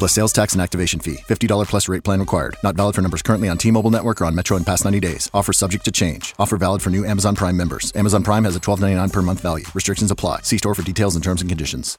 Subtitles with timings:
[0.00, 1.18] Plus sales tax and activation fee.
[1.28, 2.56] $50 plus rate plan required.
[2.64, 5.30] Not valid for numbers currently on T-Mobile network or on Metro in past 90 days.
[5.34, 6.34] Offer subject to change.
[6.38, 7.92] Offer valid for new Amazon Prime members.
[7.94, 9.66] Amazon Prime has a $12.99 per month value.
[9.74, 10.40] Restrictions apply.
[10.40, 11.98] See store for details and terms and conditions.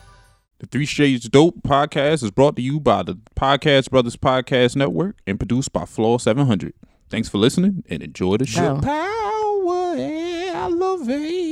[0.61, 5.17] The Three Shades Dope podcast is brought to you by the Podcast Brothers Podcast Network
[5.25, 6.75] and produced by Floor 700.
[7.09, 8.79] Thanks for listening and enjoy the show.
[8.79, 9.95] Power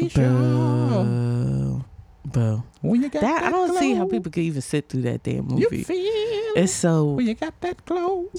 [0.05, 0.23] elevation.
[2.25, 2.63] Bro.
[2.81, 5.45] When you got That, I don't see how people could even sit through that damn
[5.47, 5.61] movie.
[5.63, 5.83] You movie.
[5.85, 7.05] feel It's so.
[7.13, 8.29] when you got that glow.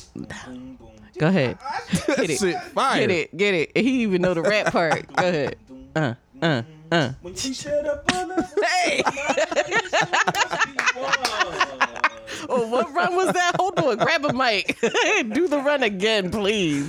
[1.18, 1.58] Go ahead.
[2.06, 2.62] Get it.
[2.62, 3.00] Fire.
[3.00, 3.36] Get it.
[3.36, 3.76] Get it.
[3.76, 5.12] He even know the rap part.
[5.16, 5.56] Go ahead.
[5.96, 7.12] Uh, uh, uh.
[7.24, 9.02] Hey.
[12.48, 13.52] oh, what run was that?
[13.58, 13.96] Hold on.
[13.98, 14.78] Grab a mic.
[15.32, 16.88] Do the run again, please.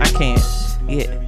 [0.00, 0.40] I can't.
[0.88, 1.20] Yeah.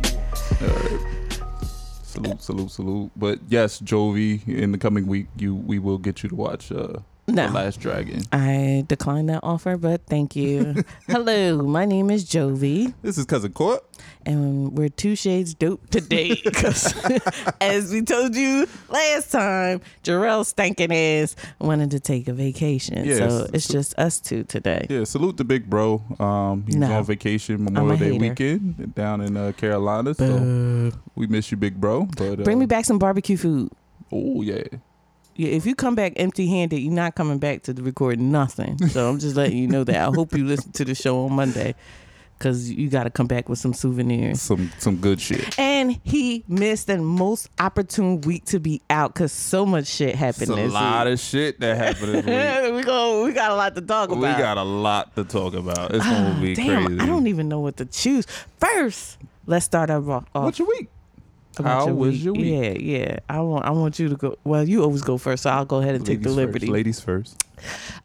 [2.03, 3.11] Salute, salute, salute.
[3.17, 6.95] But yes, Jovee, in the coming week, you we will get you to watch uh,
[7.29, 7.49] No.
[7.49, 8.23] The Last Dragon.
[8.31, 10.85] I declined that offer, but thank you.
[11.09, 13.81] Hello, my name is Jovee, This is Cuzn Kourt.
[14.25, 16.41] and we're two shades dope today.
[17.61, 23.19] as we told you last time, Jerrell stinking ass wanted to take a vacation, Yes.
[23.19, 24.87] so it's just us two today.
[24.89, 26.03] Yeah, salute the big bro.
[26.21, 26.93] Um, he's No.
[26.93, 28.19] on vacation Memorial Day hater.
[28.21, 30.15] weekend down in uh, Carolina.
[30.15, 32.05] So we miss you, big bro.
[32.17, 33.73] But uh, Bring me back some barbecue food.
[34.13, 34.63] Oh yeah,
[35.37, 38.79] Yeah, if you come back empty-handed, you're not coming back to record nothing.
[38.89, 39.97] So I'm just letting you know that.
[39.97, 41.75] I hope you listen to the show on Monday,
[42.39, 44.41] because you got to come back with some souvenirs.
[44.41, 45.59] some some good shit.
[45.59, 50.51] And he missed the most opportune week to be out because so much shit happened
[50.51, 51.15] It's a lot week.
[51.15, 52.75] of shit that happened this week.
[52.75, 53.25] we go.
[53.25, 54.21] We got a lot to talk about.
[54.21, 55.95] we got a lot to talk about.
[55.95, 57.01] It's gonna ah, be Damn, crazy.
[57.01, 58.27] I don't even know what to choose.
[58.59, 60.09] First, let's start off.
[60.09, 60.89] off What's your week?
[61.63, 62.47] How was your week?
[62.47, 63.19] Yeah, yeah.
[63.29, 63.65] I want.
[63.65, 64.39] I want you to go.
[64.45, 66.67] Well, you always go first, so I'll go ahead and take the liberty.
[66.67, 66.73] First.
[66.73, 67.45] Ladies first.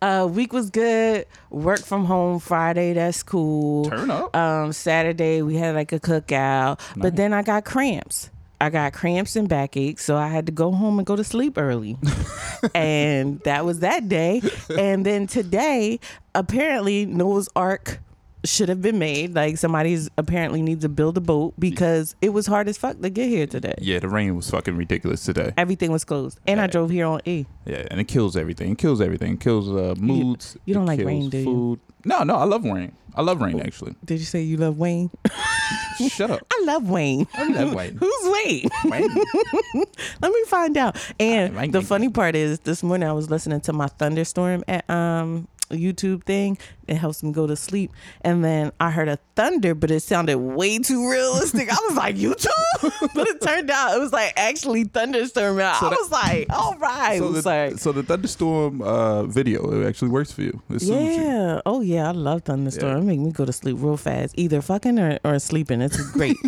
[0.01, 1.25] Uh, week was good.
[1.49, 2.93] Work from home Friday.
[2.93, 3.85] That's cool.
[3.85, 4.35] Turn up.
[4.35, 8.29] Um, Saturday we had like a cookout, but then I got cramps.
[8.61, 11.57] I got cramps and backache, so I had to go home and go to sleep
[11.57, 11.97] early.
[12.75, 14.41] and that was that day.
[14.77, 15.99] And then today,
[16.35, 17.99] apparently Noah's Ark
[18.43, 19.33] should have been made.
[19.35, 23.09] Like somebody's apparently needs to build a boat because it was hard as fuck to
[23.09, 23.75] get here today.
[23.79, 25.53] Yeah, the rain was fucking ridiculous today.
[25.57, 27.45] Everything was closed, and I drove here on E.
[27.65, 28.71] Yeah, and it kills everything.
[28.71, 29.33] It kills everything.
[29.33, 30.57] It kills uh, moods.
[30.65, 31.43] you don't It like rain, do you?
[31.43, 31.79] food.
[32.03, 32.93] No, no, I love rain.
[33.13, 33.93] I love rain actually.
[34.05, 35.11] Did you say you love Wayne?
[36.09, 36.39] Shut up.
[36.51, 37.27] I love Wayne.
[37.35, 37.97] I love Wayne.
[37.97, 38.69] Who's Wayne?
[38.85, 39.09] Wayne.
[40.21, 40.95] Let me find out.
[41.19, 44.89] And Wayne, the funny part is, this morning I was listening to my thunderstorm at
[44.89, 46.57] um YouTube thing.
[46.87, 47.91] It helps me go to sleep.
[48.21, 51.69] And then I heard a thunder, but it sounded way too realistic.
[51.71, 52.47] I was like, YouTube?
[53.15, 55.57] but it turned out it was like actually thunderstorm.
[55.57, 57.19] I that- was like, all right.
[57.19, 60.61] So was the, like, so the thunderstorm uh, video it actually works for you.
[60.69, 61.23] It soothes you.
[61.23, 61.61] yeah.
[61.65, 62.97] Oh yeah, I love thunderstorm.
[62.97, 64.33] It make me go to sleep real fast.
[64.37, 65.81] Either fucking or, or sleeping.
[65.81, 66.35] It's great.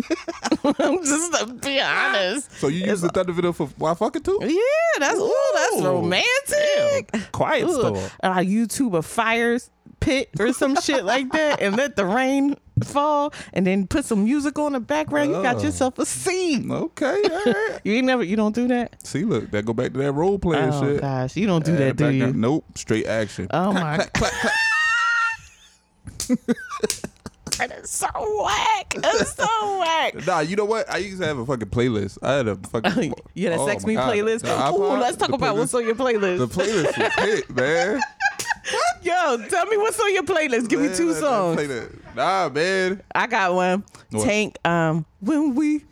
[0.78, 2.52] I'm just to be honest.
[2.52, 4.38] So you use the thunder video for while fucking too?
[4.42, 7.32] Yeah, that's ooh, that's Ooh, romantic.
[7.32, 8.10] Quiet Ooh, storm.
[8.22, 9.58] I YouTube a fire
[10.00, 14.24] pit or some shit like that and let the rain fall and then put some
[14.24, 15.30] music on the background.
[15.30, 15.62] You got Oh.
[15.62, 16.70] yourself a scene.
[16.70, 17.78] Okay, all right.
[17.84, 18.96] You ain't never you don't do that?
[19.06, 21.00] See, look, that go back to that role playing oh shit.
[21.00, 22.24] gosh, you don't do Add that, it do you?
[22.26, 22.40] in.
[22.40, 23.46] Nope, straight action.
[23.50, 24.06] Oh my
[27.58, 28.08] That's so
[28.44, 28.94] whack.
[28.98, 30.14] That's so whack.
[30.26, 30.90] Nah, you know what?
[30.90, 32.18] I used to have a fucking playlist.
[32.22, 34.12] I had a fucking yeah, had a Oh sex my me God.
[34.12, 34.40] playlist.
[34.40, 36.38] The Ooh, iPod, let's talk the about what's on your playlist.
[36.38, 38.00] The playlist was hit, man.
[39.02, 40.68] Yo, tell me what's on your playlist.
[40.68, 42.16] Give me two that- that songs.
[42.16, 43.02] Nah, man.
[43.14, 43.84] I got one.
[44.10, 44.24] What?
[44.24, 44.56] Tank.
[44.64, 45.84] Um, when we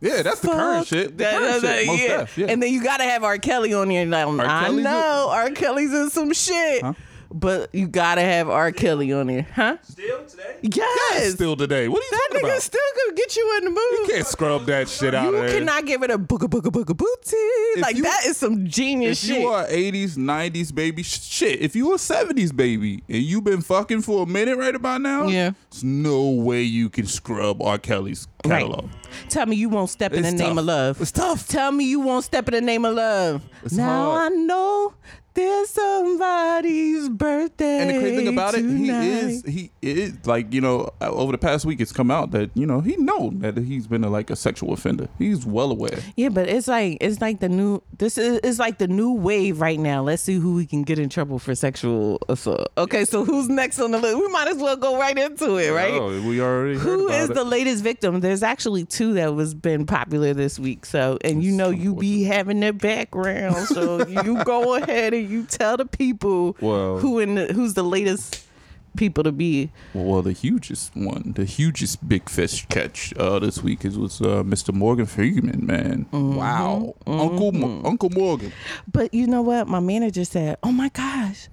[0.00, 1.16] Yeah, that's the current shit.
[1.16, 1.86] The That- current that- shit.
[1.86, 2.16] Most yeah.
[2.18, 2.46] def, yeah.
[2.48, 3.38] And then you gotta have R.
[3.38, 4.04] Kelly on there.
[4.06, 5.50] Like, I Kelly's know R.
[5.50, 6.82] Kelly's in some shit.
[6.82, 6.92] Huh?
[7.38, 8.72] But you gotta have R.
[8.72, 9.76] Kelly on there, huh?
[9.82, 10.56] Still today?
[10.62, 11.34] Yes.
[11.34, 11.88] Still today.
[11.88, 12.62] What are you that talking nigga about?
[12.62, 13.78] still gonna get you in the mood.
[13.92, 15.58] you can't scrub that shit out You of there.
[15.58, 17.80] cannot get rid of booga booga booga booty.
[17.80, 19.30] Like you- that is some genius shit.
[19.30, 19.42] if shit.
[19.42, 21.60] you are 80s, 90s baby, sh- shit.
[21.60, 25.26] If you a 70s baby and you been fucking for a minute right about now,
[25.26, 25.50] Yeah.
[25.70, 27.78] there's no way you can scrub R.
[27.78, 28.60] Kelly's Right.
[28.60, 28.88] catalog.
[29.28, 30.58] Tell me you won't step in It's the name tough.
[30.58, 31.00] of love.
[31.00, 31.48] It's tough.
[31.48, 33.42] Tell me you won't step in the name of love.
[33.64, 34.32] It's now hard.
[34.32, 34.94] I know
[35.36, 37.78] there's somebody's birthday.
[37.80, 41.38] And the crazy thing about it, he is he is like you know over the
[41.38, 44.30] past week it's come out that you know he know that he's been a, like
[44.30, 45.08] a sexual offender.
[45.18, 45.98] He's well aware.
[46.16, 49.60] Yeah, but it's like it's like the new this is it's like the new wave
[49.60, 50.02] right now.
[50.02, 52.68] Let's see who we can get in trouble for sexual assault.
[52.78, 54.18] Okay, so who's next on the list?
[54.18, 55.92] We might as well go right into it, right?
[55.92, 57.34] Oh, we already about is it.
[57.34, 58.20] the latest victim?
[58.20, 60.86] There's actually two that was been popular this week.
[60.86, 65.44] So, and you know, you be having their background, so you go ahead and you
[65.44, 68.42] tell the people Well- who in the, who's the latest
[68.96, 69.70] people to be.
[69.92, 74.42] Well, the hugest one, the hugest big fish catch uh, this week is was uh,
[74.42, 74.72] Mr.
[74.72, 76.06] Morgan Freeman, man.
[76.12, 76.36] Mm-hmm.
[76.36, 78.52] Wow, Uncle Mo- Uncle Morgan.
[78.90, 79.68] But you know what?
[79.68, 81.48] My manager said, "Oh my gosh,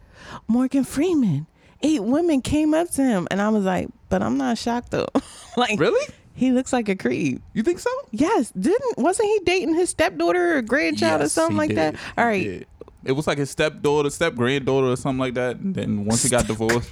[0.48, 1.48] Morgan Freeman."
[1.86, 5.10] Eight women came up to him, and I was like, "But I'm not shocked though.
[5.58, 6.14] like, Really?
[6.36, 7.42] He looks like a creep.
[7.54, 7.90] You think so?
[8.12, 11.92] Yes, didn't wasn't he dating his stepdaughter or grandchild or something like that?
[11.92, 12.00] did.
[12.18, 12.68] All He right.
[13.06, 15.58] It was like his stepdaughter, step granddaughter, or something like that.
[15.58, 16.90] And then once he got divorced,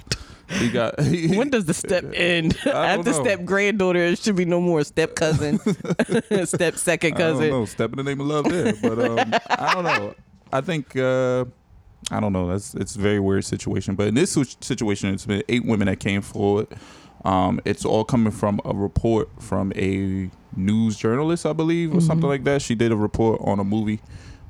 [0.50, 1.00] he got.
[1.04, 2.58] He, When does the step end?
[2.66, 3.24] After know.
[3.24, 5.60] step granddaughter, it should be no more step cousin,
[6.46, 7.50] step second I don't cousin.
[7.50, 7.66] know.
[7.66, 10.16] Step in the name of love there, but um, I don't know.
[10.52, 11.46] I think uh,
[12.12, 12.48] I don't know.
[12.48, 13.96] That's it's a very weird situation.
[13.96, 16.68] But in this situation, it's been eight women that came forward.
[17.24, 22.28] Um, it's all coming from a report from a news journalist, I believe, or something
[22.28, 22.62] like that.
[22.62, 24.02] She did a report on a movie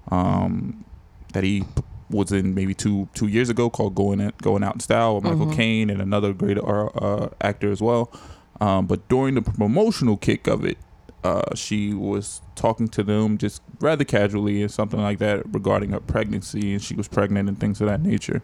[0.10, 0.84] um,
[1.32, 1.64] that he
[2.10, 5.24] was in maybe two two years ago called "Going Out, Going Out in Style" with
[5.24, 8.12] Michael Caine and another great uh, uh, actor as well.
[8.60, 10.78] Um, but during the promotional kick of it,
[11.24, 16.00] uh, she was talking to them just rather casually and something like that regarding her
[16.00, 18.42] pregnancy, and she was pregnant and things of that nature.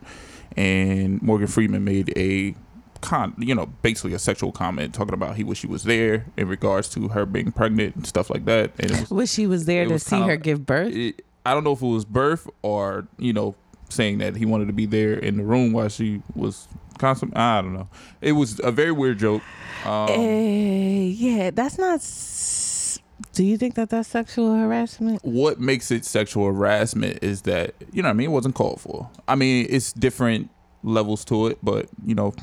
[0.56, 2.56] And Morgan Freeman made a
[3.02, 6.48] con, you know, basically a sexual comment talking about he wish she was there in
[6.48, 8.72] regards to her being pregnant and stuff like that.
[8.80, 10.94] And was Wish she was there to see her give birth.
[10.94, 13.56] it, I don't know if it was birth or you know
[13.90, 16.68] saying that he wanted to be there in the room while she was
[16.98, 17.36] constant.
[17.38, 17.88] I don't know.
[18.22, 19.42] It was a very weird joke.
[19.86, 21.96] Um, Eh, yeah, that's not.
[21.96, 23.00] S-
[23.34, 25.24] Do you think that that's sexual harassment?
[25.24, 28.82] what makes it sexual harassment is that you know what I mean it wasn't called
[28.82, 29.10] for.
[29.28, 30.50] I mean it's different
[30.84, 32.34] levels to it, but you know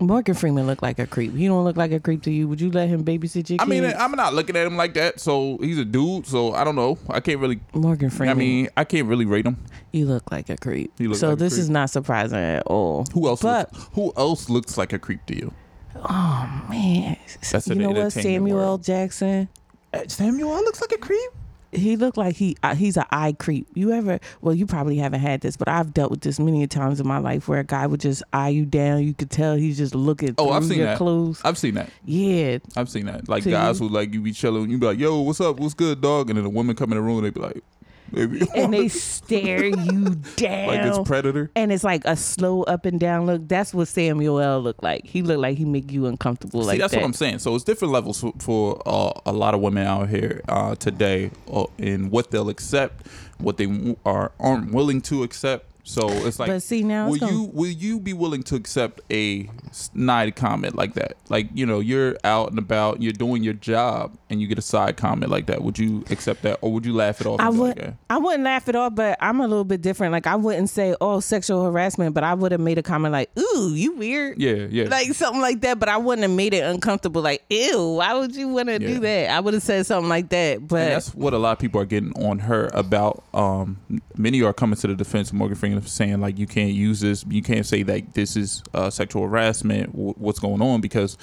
[0.00, 1.34] Morgan Freeman looked like a creep.
[1.34, 2.48] He don't look like a creep to you.
[2.48, 3.62] Would you let him babysit your kids?
[3.62, 5.20] I mean I'm not looking at him like that.
[5.20, 6.26] So he's a dude.
[6.26, 6.98] So I don't know.
[7.08, 7.60] I can't really.
[7.74, 8.36] Morgan Freeman.
[8.36, 9.58] I mean I can't really rate him.
[9.92, 10.92] you look like a creep.
[11.14, 11.60] So like this creep.
[11.60, 13.06] is not surprising at all.
[13.12, 13.42] Who else?
[13.42, 15.52] But looks, who else looks like a creep to you?
[15.96, 17.16] Oh man,
[17.50, 18.12] That's you know what?
[18.12, 18.78] Samuel.
[18.78, 19.48] Jackson.
[19.92, 21.30] Uh, Samuel looks like a creep.
[21.72, 23.68] He looked like he uh, he's an eye creep.
[23.74, 24.18] You ever?
[24.40, 27.18] Well, you probably haven't had this, but I've dealt with this many times in my
[27.18, 29.02] life where a guy would just eye you down.
[29.04, 30.98] You could tell he's just looking Oh, I've seen your that.
[30.98, 31.40] clothes.
[31.44, 31.90] I've seen that.
[32.04, 33.28] yeah, I've seen that.
[33.28, 35.58] Like guys you- who like you be chilling, you be like, "Yo, what's up?
[35.60, 37.62] What's good, dog?" And then a woman come in the room, and they be like,
[38.12, 40.66] "Maybe." and they stare you down.
[40.68, 41.50] like it's predator.
[41.56, 43.46] and it's like a slow up and down look.
[43.48, 44.60] That's what Samuel L.
[44.60, 45.04] looked like.
[45.06, 46.62] He looked like he make you uncomfortable.
[46.62, 46.98] See, like that's that.
[47.00, 47.38] what I'm saying.
[47.40, 51.30] So it's different levels for, for uh, a lot of women out here uh, today,
[51.52, 53.06] uh, in what they'll accept,
[53.38, 55.66] what they w- are aren't willing to accept.
[55.84, 59.00] So it's like, But see, now will gonna- you will you be willing to accept
[59.10, 61.14] a snide comment like that?
[61.28, 64.62] Like you know, you're out and about, you're doing your job, and you get a
[64.62, 65.62] side comment like that.
[65.62, 67.40] Would you accept that, or would you laugh it off?
[67.40, 67.78] I would.
[67.78, 70.12] like, "Eh." I wouldn't laugh it off, but I'm a little bit different.
[70.12, 73.30] Like I wouldn't say, "Oh, sexual harassment," but I would have made a comment like,
[73.38, 74.84] "Ooh, you weird." Yeah, yeah.
[74.88, 77.22] Like something like that, but I wouldn't have made it uncomfortable.
[77.22, 78.78] Like, ew, why would you want to Yeah.
[78.88, 79.30] do that?
[79.30, 80.66] I would have said something like that.
[80.68, 83.22] But And that's what a lot of people are getting on her about.
[83.34, 83.78] Um,
[84.16, 87.24] many are coming to the defense of Morgan Freeman, saying like you can't use this,
[87.28, 89.92] you can't say that this is uh, sexual harassment.
[89.92, 90.80] W- what's going on?
[90.80, 91.16] Because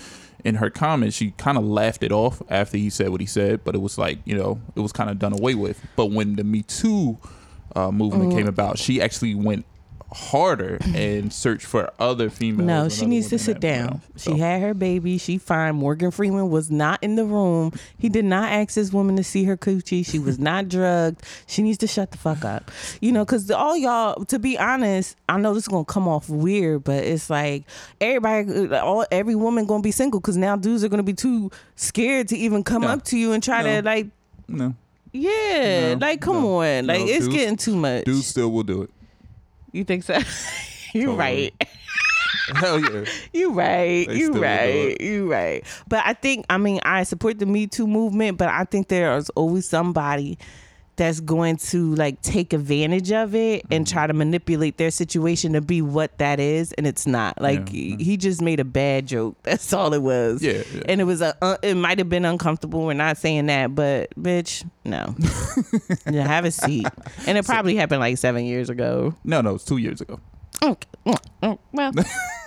[0.45, 3.63] in her comments, she kind of laughed it off after he said what he said,
[3.63, 5.79] but it was like you know it was kind of done away with.
[5.95, 7.17] But when the Me Too
[7.75, 8.35] uh, movement Mm.
[8.37, 9.65] came about, she actually went
[10.11, 12.65] harder and search for other females.
[12.65, 13.85] no, she needs to sit down.
[13.87, 15.17] know, She had her baby.
[15.17, 15.75] She fine.
[15.75, 17.73] Morgan Freeman was not in the room.
[17.97, 20.05] He did not ask this woman to see her coochie.
[20.05, 21.21] She was not drugged.
[21.45, 22.71] She needs to shut the fuck up.
[23.01, 26.29] You know, because all y'all, to be honest, I know this is gonna come off
[26.29, 27.63] weird, but it's like
[27.99, 32.29] everybody, all every woman gonna be single because now dudes are gonna be too scared
[32.29, 32.87] to even come No.
[32.89, 34.07] up to you and try to like,
[34.47, 34.73] no,
[35.11, 35.99] yeah, No.
[36.05, 36.61] like come No.
[36.61, 38.05] on, like No, it's dudes- getting too much.
[38.05, 38.89] dudes still will do it.
[39.71, 40.13] You think so?
[40.93, 41.17] you Totally.
[41.17, 41.67] right.
[42.55, 43.05] Hell yeah.
[43.33, 44.07] You right.
[44.07, 44.99] They You right.
[45.01, 45.63] You right.
[45.87, 49.29] But I think I mean I support the Me Too movement, but I think there's
[49.31, 50.37] always somebody
[50.97, 53.93] that's going to like take advantage of it and Mm-hmm.
[53.93, 57.41] try to manipulate their situation to be what that is and it's not.
[57.41, 57.95] Like Yeah.
[57.97, 59.37] he just made a bad joke.
[59.43, 60.41] That's all it was.
[60.43, 60.81] Yeah, yeah.
[60.89, 62.85] And it was a uh, it might have been uncomfortable.
[62.85, 65.15] We're not saying that, but bitch, no.
[66.11, 66.87] yeah, have a seat.
[67.25, 69.15] And it probably happened like 7 years ago.
[69.23, 70.19] No, no, it's two years ago.
[70.63, 70.87] Okay.
[71.73, 71.93] Well,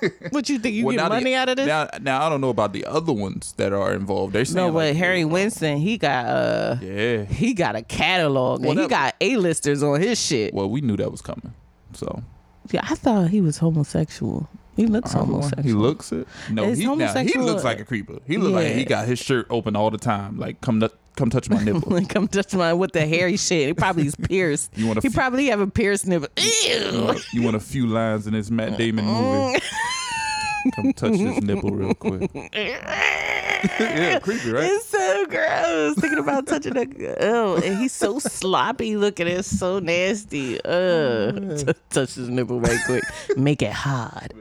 [0.30, 1.66] what you think you Well, get now the- money out of this?
[1.66, 4.32] Now, now I don't know about the other ones that are involved.
[4.32, 7.24] They're No, but like, Harvey Weinstein, he got uh Yeah.
[7.24, 10.54] he got a catalog Well, and he got A-listers on his shit.
[10.54, 11.52] Well, we knew that was coming.
[11.92, 12.22] So
[12.70, 14.48] Yeah, I thought he was homosexual.
[14.76, 15.62] He looks homosexual.
[15.64, 16.26] he looks it.
[16.50, 18.18] No, he, now, he looks like a creeper.
[18.26, 20.38] He look like he got his shirt open all the time.
[20.38, 20.90] Like come to,
[21.20, 21.82] come touch my nipple.
[22.00, 23.66] Like I'm touching my with the hairy shit.
[23.68, 24.70] He probably is pierced.
[24.76, 26.28] You wanna he f- probably have a pierced nipple.
[26.38, 26.50] you,
[26.92, 27.04] Ew.
[27.04, 29.60] want, you want a few lines in this Matt Damon movie?
[30.76, 32.30] come touch this nipple real quick.
[32.54, 34.64] yeah, creepy, right?
[34.70, 35.94] It's so gross.
[35.98, 36.86] Thinking about touching a
[37.20, 39.26] oh, and he's so sloppy looking.
[39.26, 40.58] It's so nasty.
[40.64, 43.04] Uh, t- touch his nipple right quick.
[43.36, 44.32] Make it hard.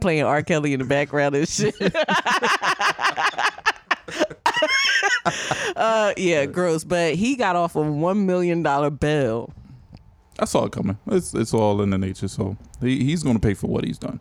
[0.00, 0.42] Playing R.
[0.42, 1.74] Kelly in the background and shit.
[5.76, 6.84] uh, yeah, gross.
[6.84, 9.52] But he got off a one million dollar bill.
[10.38, 10.98] I saw it coming.
[11.08, 12.28] It's it's all in the nature.
[12.28, 14.20] So he, he's going to pay for what he's done.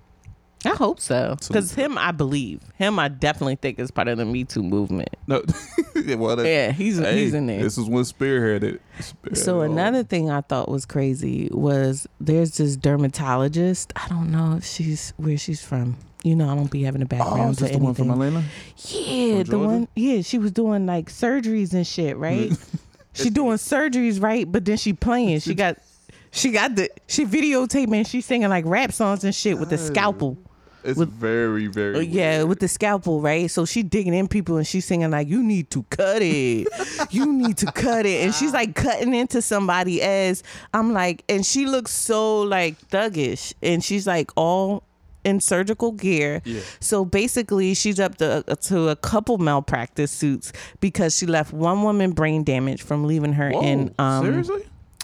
[0.65, 1.37] I hope so.
[1.47, 2.97] Because him, I believe him.
[2.97, 5.09] I definitely think is part of the Me Too movement.
[5.27, 5.43] No,
[6.17, 7.61] well, that- Yeah, he's hey, he's in there.
[7.61, 8.79] This is one spearheaded.
[8.99, 13.93] spearheaded So another thing I thought was crazy was there's this dermatologist.
[13.95, 15.95] I don't know if she's where she's from.
[16.27, 18.05] You know, I don't be having a Oh, background is to the one anything.
[18.05, 18.43] from Atlanta?
[18.89, 19.87] yeah, the one.
[19.95, 22.51] Yeah, she was doing like surgeries and shit, right?
[23.13, 24.49] she doing surgeries, right?
[24.51, 25.39] But then she playing.
[25.39, 25.77] She got,
[26.31, 28.05] she got the she videotaping.
[28.07, 30.37] She singing like rap songs and shit with the scalpel.
[30.83, 31.97] It's With- very, very.
[31.97, 32.49] Uh, Yeah, weird.
[32.49, 33.51] with the scalpel, right?
[33.51, 36.67] So she digging in people and she's singing like, "You need to cut it,
[37.09, 40.43] you need to cut it," and she's like cutting into somebody as
[40.73, 44.83] I'm like, and she looks so like thuggish, and she's like all
[45.27, 46.41] in surgical gear.
[46.45, 46.61] Yeah.
[46.79, 52.11] So basically, she's up to to a couple malpractice suits because she left one woman
[52.11, 53.93] brain damage from leaving her Whoa, in.
[53.99, 54.63] Um, seriously?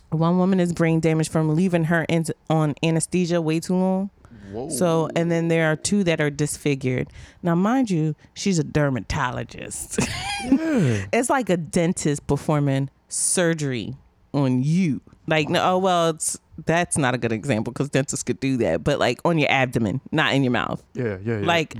[0.10, 4.10] One woman is brain damage from leaving her in on anesthesia way too long.
[4.52, 4.70] Whoa.
[4.70, 7.08] So, and then there are two that are disfigured.
[7.42, 9.98] Now, mind you, she's a dermatologist.
[10.44, 13.96] it's like a dentist performing surgery
[14.32, 15.02] on you.
[15.26, 18.84] Like, no, oh, well, it's, that's not a good example because dentists could do that,
[18.84, 20.84] but like on your abdomen, not in your mouth.
[20.94, 21.46] yeah, yeah, yeah.
[21.46, 21.76] Like,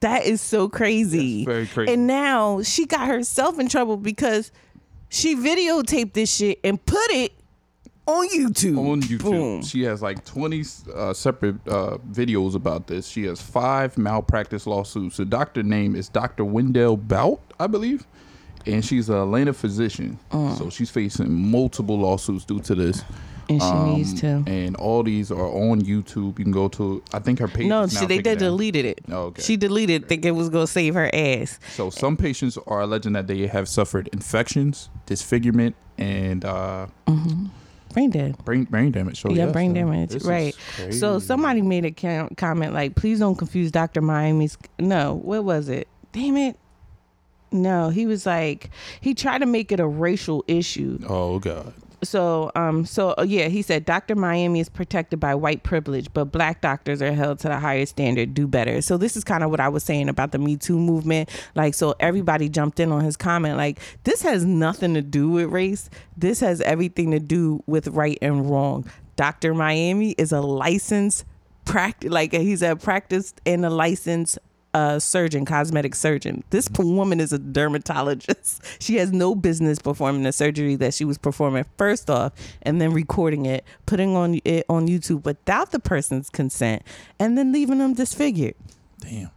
[0.00, 1.44] that is so crazy.
[1.44, 1.92] That's very crazy.
[1.92, 4.50] And now she got herself in trouble because
[5.08, 7.32] she videotaped this shit and put it
[8.06, 8.78] on YouTube.
[8.78, 9.22] on YouTube.
[9.22, 9.62] Boom.
[9.62, 13.06] She has like 20 uh, separate uh, videos about this.
[13.06, 15.18] She has five malpractice lawsuits.
[15.18, 16.44] The doctor name is Dr.
[16.44, 18.06] Windell Boutte, I believe.
[18.66, 20.18] And she's a Atlanta physician.
[20.30, 23.02] So she's facing multiple lawsuits due to this.
[23.52, 24.44] And she Um, needs to.
[24.46, 26.38] And all these are on YouTube.
[26.38, 29.00] You can go to, I think her page No, she, they did deleted it.
[29.10, 29.42] Oh, okay.
[29.42, 31.58] She deleted, think it was gonna save her ass.
[31.74, 36.86] So some patients are alleging that they have suffered infections, disfigurement, and uh,
[37.92, 38.42] Brain dead.
[38.44, 39.20] brain brain damage.
[39.20, 40.10] So yeah, yes, brain damage.
[40.10, 40.54] this Right.
[40.90, 41.90] So somebody made a
[42.36, 44.00] comment like, "Please don't confuse Dr.
[44.00, 45.88] Miami's." No, what was it?
[46.12, 46.56] Damn it.
[47.50, 48.70] No, he was like
[49.02, 50.98] he tried to make it a racial issue.
[51.06, 51.74] Oh God.
[52.02, 54.14] So, um, so uh, yeah, he said Dr.
[54.14, 58.34] Miami is protected by white privilege, but black doctors are held to the higher standard.
[58.34, 58.82] Do better.
[58.82, 61.28] So this is kind of what I was saying about the Me Too movement.
[61.54, 63.56] Like, so everybody jumped in on his comment.
[63.56, 65.90] Like, this has nothing to do with race.
[66.16, 68.84] This has everything to do with right and wrong.
[69.16, 69.54] Dr.
[69.54, 71.24] Miami is a licensed
[71.64, 74.38] practice, like he's a practiced and a licensed
[74.74, 76.44] uh, surgeon, cosmetic surgeon.
[76.50, 78.62] This woman is a dermatologist.
[78.82, 82.92] She has no business performing the surgery that she was performing first off, and then
[82.92, 86.82] recording it, putting on it on YouTube without the person's consent,
[87.18, 88.54] and then leaving them disfigured.
[89.00, 89.30] Damn.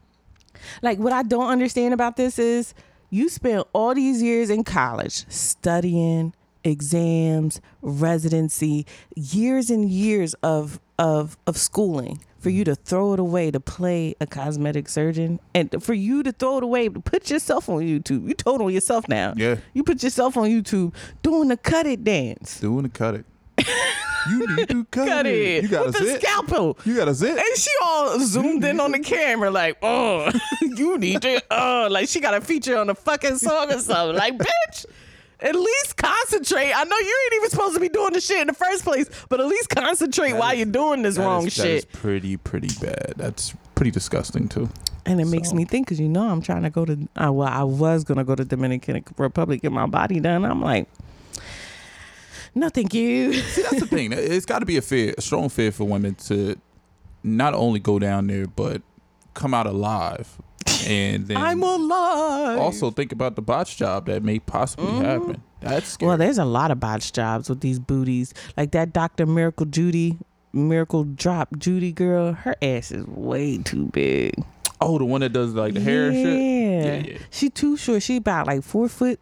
[0.81, 2.73] Like what I don't understand about this is
[3.09, 11.37] you spent all these years in college studying, exams, residency, years and years of of
[11.45, 12.83] of schooling for you to mm-hmm.
[12.83, 16.87] throw it away to play a cosmetic surgeon and for you to throw it away
[16.89, 18.27] to put yourself on YouTube.
[18.27, 19.33] You told on yourself now.
[19.35, 19.57] Yeah.
[19.73, 22.59] You put yourself on YouTube doing the cut it dance.
[22.59, 23.25] Doing the cut it.
[24.29, 25.63] you need to cut, Cut it.
[25.63, 26.21] You got with a zit.
[26.21, 26.77] scalpel.
[26.85, 27.37] You got a zit.
[27.37, 32.09] And she all zoomed in on the camera, like, oh, you need to, oh, like
[32.09, 34.17] she got a feature on a fucking song or something.
[34.17, 34.85] Like, bitch,
[35.41, 36.71] At least concentrate.
[36.73, 39.09] I know you ain't even supposed to be doing the shit in the first place,
[39.29, 41.91] but at least concentrate while is- you're doing this wrong is- that is shit.
[41.91, 43.13] pretty pretty bad.
[43.17, 44.69] That's pretty disgusting too.
[45.05, 46.93] And it makes me think because you know I'm trying to go to.
[47.15, 50.43] Uh, well, I was gonna go to Dominican Republic get my body done.
[50.45, 50.87] I'm like,
[52.55, 53.33] no, thank you.
[53.33, 54.13] See, that's the thing.
[54.13, 56.55] It's got to be a fear, a strong fear for women to
[57.23, 58.81] not only go down there but
[59.33, 60.37] come out alive,
[60.87, 62.59] and then I'm alive.
[62.59, 65.41] also think about the botch job that may possibly happen.
[65.61, 66.07] That's scary.
[66.09, 68.33] Well, there's a lot of botch jobs with these booties.
[68.55, 69.25] Like that Dr.
[69.25, 70.17] Miracle Judy,
[70.53, 74.33] Miracle Drop Judy girl, her ass is way too big.
[74.81, 76.25] oh, the one that does like the hair shit.
[76.25, 76.83] Yeah.
[76.85, 77.17] Yeah, yeah.
[77.31, 78.03] She too short.
[78.03, 79.19] She about like four foot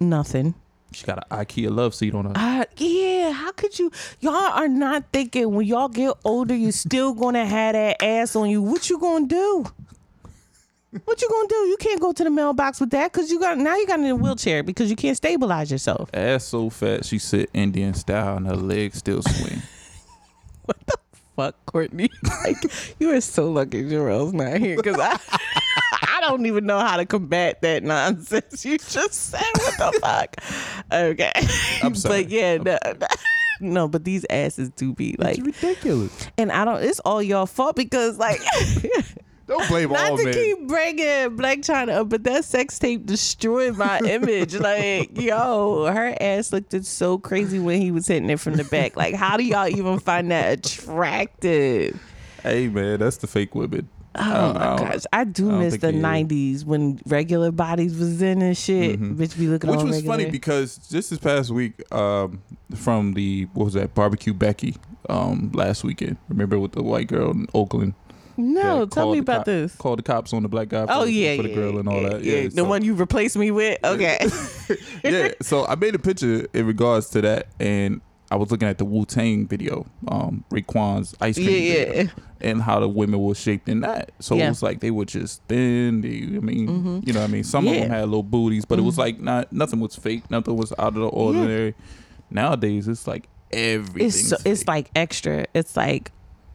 [0.00, 0.54] nothing.
[0.92, 2.32] She got an IKEA love seat on her.
[2.36, 3.90] Uh, yeah, how could you?
[4.20, 8.48] Y'all are not thinking when y'all get older, you still gonna have that ass on
[8.48, 8.62] you.
[8.62, 9.66] What you gonna do?
[11.04, 11.54] What you gonna do?
[11.68, 14.06] You can't go to the mailbox with that because you got now you got in
[14.06, 16.10] a wheelchair because you can't stabilize yourself.
[16.14, 19.62] Ass so fat she sit Indian style and her legs still swing.
[20.66, 20.96] What the
[21.36, 22.10] fuck, Courtney.
[22.44, 22.56] Like,
[22.98, 25.16] you are so lucky Jerrell's not here because I,
[26.16, 29.44] I don't even know how to combat that nonsense you just said.
[29.54, 30.36] What the fuck?
[30.92, 31.32] Okay.
[31.82, 32.22] I'm sorry.
[32.24, 32.78] But yeah, no,
[33.60, 36.28] no, but these asses do be like, it's ridiculous.
[36.36, 36.82] and I don't.
[36.82, 38.40] It's all your fault because like.
[39.46, 40.34] Don't blame Not all to men.
[40.34, 41.04] keep bringing
[41.36, 44.54] Blac Chyna up, but that sex tape destroyed my image.
[44.56, 48.96] Like, yo, her ass looked so crazy when he was hitting it from the back.
[48.96, 52.00] Like, how do y'all even find that attractive?
[52.42, 53.88] Hey man, that's the fake women.
[54.18, 56.02] Oh my gosh, I do don't miss the he is.
[56.02, 58.98] '90s when regular bodies was in and shit.
[59.00, 59.76] Bitch, be looking Mm-hmm.
[59.78, 60.16] Which was regular.
[60.16, 62.42] funny because just this past week, um,
[62.74, 64.76] from the what was that barbecue Becky
[65.08, 66.16] um, last weekend.
[66.28, 67.94] Remember with the white girl in Oakland?
[68.36, 69.74] No, that tell me about cop- this.
[69.76, 70.86] Called the cops on the black guy.
[70.86, 72.24] For Oh yeah, for the yeah, girl and all yeah, that.
[72.24, 73.78] Yeah, the so- one you replaced me with.
[73.84, 74.18] Okay.
[75.04, 75.30] yeah.
[75.42, 78.00] So I made a picture in regards to that, and
[78.30, 82.10] I was looking at the Wu Tang video, um, Raekwon's ice cream Yeah, video, yeah.
[82.40, 84.10] and how the women were shaped in that.
[84.18, 84.40] So Yeah.
[84.40, 84.46] Mm-hmm.
[84.46, 86.00] it was like they were just thin.
[86.00, 88.78] They, I mean, you know, what I mean, some of them had little booties, but
[88.80, 90.28] it was like not nothing was fake.
[90.30, 91.74] Nothing was out of the ordinary.
[92.30, 94.06] Nowadays, it's like everything.
[94.08, 95.46] it's so, it's like extra.
[95.54, 96.10] It's like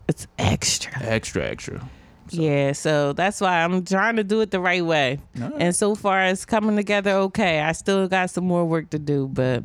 [0.08, 0.92] it's extra.
[1.04, 1.90] extra, extra.
[2.32, 5.20] Yeah, so that's why I'm trying to do it the right way.
[5.36, 7.60] And so far, it's coming together okay.
[7.60, 9.64] I still got some more work to do, but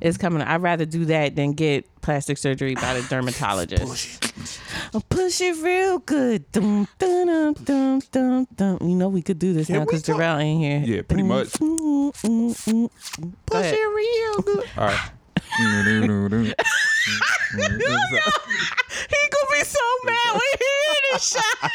[0.00, 0.42] it's coming.
[0.42, 3.82] I'd rather do that than get plastic surgery by the dermatologist.
[3.82, 4.16] push
[4.94, 5.08] it.
[5.08, 6.50] Push it real good.
[6.52, 8.78] Dum, dum, dum, dum, dum.
[8.80, 10.96] You know we could do this now because Jerrell ain't here.
[10.96, 11.48] Yeah, pretty much.
[11.48, 13.32] Mm, mm, mm, mm.
[13.50, 13.76] Go ahead.
[13.76, 14.64] real good.
[14.76, 15.10] All right.
[19.08, 21.70] He gonna be so mad when he hear this shit.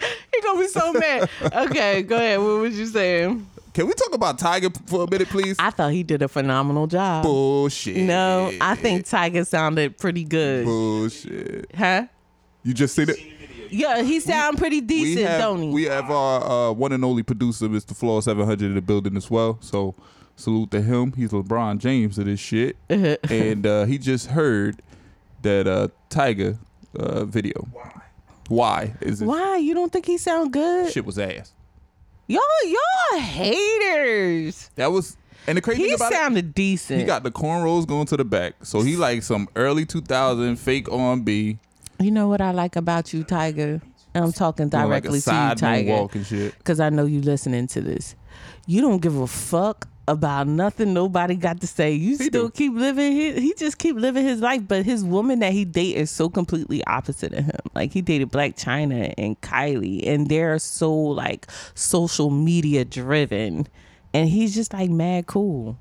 [0.34, 1.30] he gonna be so mad.
[1.66, 2.38] Okay, go ahead.
[2.38, 3.46] What was you saying?
[3.72, 5.56] Can we talk about Tyga for a minute, please?
[5.58, 7.22] I thought he did a phenomenal job.
[7.22, 7.96] Bullshit.
[7.96, 10.66] No, I think Tyga sounded pretty good.
[10.66, 11.70] Bullshit.
[11.74, 12.06] Huh?
[12.64, 13.16] You just see that?
[13.70, 15.70] Yeah, he sound pretty decent, we have, don't he?
[15.70, 17.96] We have our uh, one and only producer, Mr.
[17.96, 19.56] Floor 700, in the building as well.
[19.62, 19.94] So
[20.36, 21.12] salute to him.
[21.12, 22.76] He's LeBron James of this shit.
[22.88, 24.82] and uh, he just heard
[25.42, 26.58] that uh, Tyga
[26.98, 27.68] uh, video.
[27.72, 27.92] Why?
[28.48, 28.94] Why?
[29.00, 29.56] Is it Why?
[29.56, 30.90] You don't think he sound good?
[30.92, 31.52] shit was ass.
[32.26, 34.70] Y'all, y'all haters.
[34.76, 35.16] That was,
[35.46, 37.00] and the crazy He thing about it, sounded decent.
[37.00, 38.54] he got the cornrows going to the back.
[38.62, 41.58] So he like some early 2000 fake R&B.
[42.00, 43.80] you know what I like about you, Tyga?
[44.14, 45.36] And I'm talking doing like directly a to you,
[45.90, 46.14] Tyga.
[46.14, 46.58] and shit.
[46.58, 48.14] because I know you listening to this.
[48.66, 51.92] You don't give a fuck about nothing nobody got to say.
[51.92, 52.50] You He still do.
[52.50, 55.96] keep living his, he just keep living his life, but his woman that he date
[55.96, 57.60] is so completely opposite of him.
[57.74, 63.66] Like he dated Blac Chyna and Kylie and they're so like social media driven
[64.14, 65.78] and he's just like mad cool.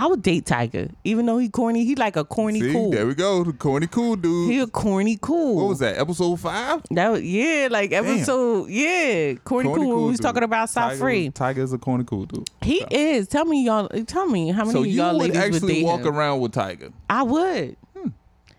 [0.00, 1.84] I would date Tyga, even though he corny.
[1.84, 2.92] He like a corny See, cool.
[2.92, 3.42] there we go.
[3.42, 4.48] The corny cool dude.
[4.48, 5.56] He a corny cool.
[5.56, 5.98] what was that?
[5.98, 6.82] Episode five?
[6.92, 9.78] That was, yeah, like episode, yeah, corny, cool.
[9.88, 10.22] when we was dude.
[10.22, 11.30] talking about South Tiger- Free.
[11.30, 12.48] Tyga's a corny cool dude.
[12.62, 13.26] He is.
[13.26, 13.88] Tell me y'all.
[14.06, 16.16] Tell me how many So of you y'all would ladies would actually date walk him?
[16.16, 16.92] around with Tyga?
[17.10, 17.76] I would.
[17.96, 18.08] Hmm.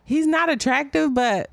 [0.03, 1.49] He's not attractive, but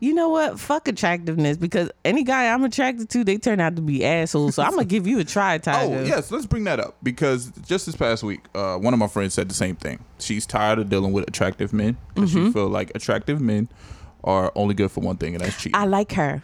[0.00, 0.58] you know what?
[0.58, 4.54] Fuck attractiveness because any guy I'm attracted to, they turn out to be assholes.
[4.56, 5.80] So I'm gonna give you a try, Tyga.
[6.00, 9.08] Oh yes, let's bring that up because just this past week, uh, one of my
[9.08, 10.04] friends said the same thing.
[10.18, 12.46] She's tired of dealing with attractive men because Mm-hmm.
[12.46, 13.68] she feel like attractive men
[14.24, 15.74] are only good for one thing, and that's cheating.
[15.74, 16.42] I like her.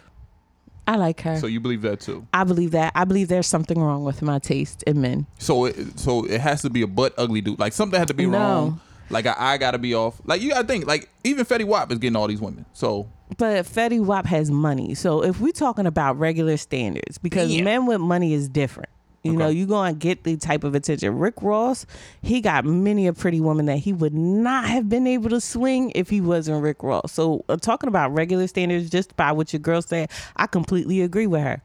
[0.89, 1.37] I like her.
[1.37, 2.25] so you believe that too?
[2.33, 2.93] I believe that.
[2.95, 5.27] I believe there's something wrong with my taste in men.
[5.37, 7.59] So it, so it has to be a butt ugly dude.
[7.59, 8.37] Like something had to be No.
[8.39, 8.81] wrong.
[9.09, 10.21] Like I, eye got to be off.
[10.25, 10.87] Like you got to think.
[10.87, 12.65] Like even Fetty Wap is getting all these women.
[12.71, 14.95] So But Fetty Wap has money.
[14.95, 17.63] So if we're talking about regular standards, because Yeah.
[17.63, 18.89] men with money is different.
[19.23, 21.17] You know, you're going to get the type of attention.
[21.17, 21.85] Rick Ross,
[22.21, 25.91] he got many a pretty woman that he would not have been able to swing
[25.95, 27.11] if he wasn't Rick Ross.
[27.11, 31.27] So, uh, talking about regular standards, just by what your girl said, I completely agree
[31.27, 31.61] with her.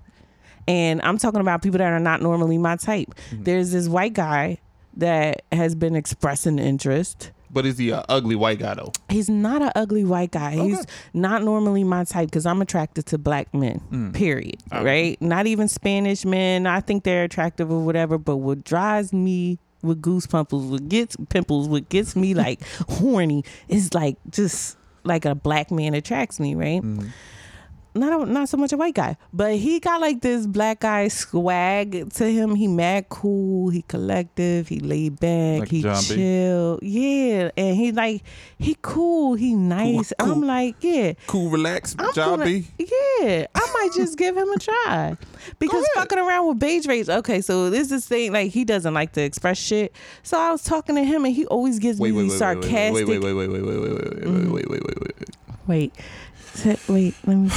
[0.66, 3.14] And I'm talking about people that are not normally my type.
[3.30, 3.44] Mm-hmm.
[3.44, 4.58] There's this white guy
[4.96, 7.30] that has been expressing interest.
[7.52, 8.92] But is he a ugly white guy though?
[9.10, 10.52] He's not an ugly white guy.
[10.52, 13.82] He's not normally my type because I'm attracted to black men.
[13.90, 14.14] Mm.
[14.14, 14.56] Period.
[14.72, 15.20] Right?
[15.20, 16.66] Not even Spanish men.
[16.66, 18.16] I think they're attractive or whatever.
[18.16, 23.44] But what drives me with goose pimples, what gets pimples, what gets me like horny
[23.68, 26.54] is like just like a black man attracts me.
[26.54, 26.80] Right?
[26.80, 27.08] Mm-hmm.
[27.94, 31.08] Not a, not so much a white guy, but he got like this black guy
[31.08, 32.54] swag to him.
[32.54, 36.14] He mad cool, he collective, he laid back, Like he John B.
[36.14, 38.22] chill, yeah, and he like
[38.58, 40.12] he cool, he nice.
[40.18, 40.32] cool.
[40.32, 42.66] I'm like, yeah, Cool, relax, I'm John gonna- B.
[42.78, 45.16] yeah, I might just give him a try
[45.58, 47.08] because fucking around with beige rage.
[47.10, 49.94] Okay, so this is thing like he doesn't like to express shit.
[50.22, 52.14] So I was talking to him and he always gives me sarcastic.
[52.14, 53.08] Wait, me wait, these wait, sarcastic.
[53.08, 55.28] wait, wait, wait, wait, wait, wait, wait, wait, wait, wait, wait, wait, wait,
[55.68, 55.92] wait, wait.
[56.88, 57.48] Wait, let me.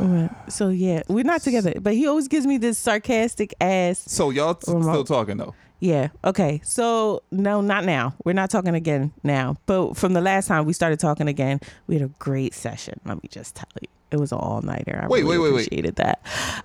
[0.00, 3.98] Alright, So yeah, we're not together, but he always gives me this sarcastic ass.
[4.06, 5.54] So y'all t- still talking though?
[5.80, 6.08] Yeah.
[6.24, 6.60] Okay.
[6.64, 8.14] So no, not now.
[8.24, 9.56] We're not talking again now.
[9.66, 13.00] But from the last time we started talking again, we had a great session.
[13.04, 15.00] Let me just tell you, it was an all nighter.
[15.02, 15.66] I Wait, really wait, wait, wait.
[15.66, 16.20] appreciated that.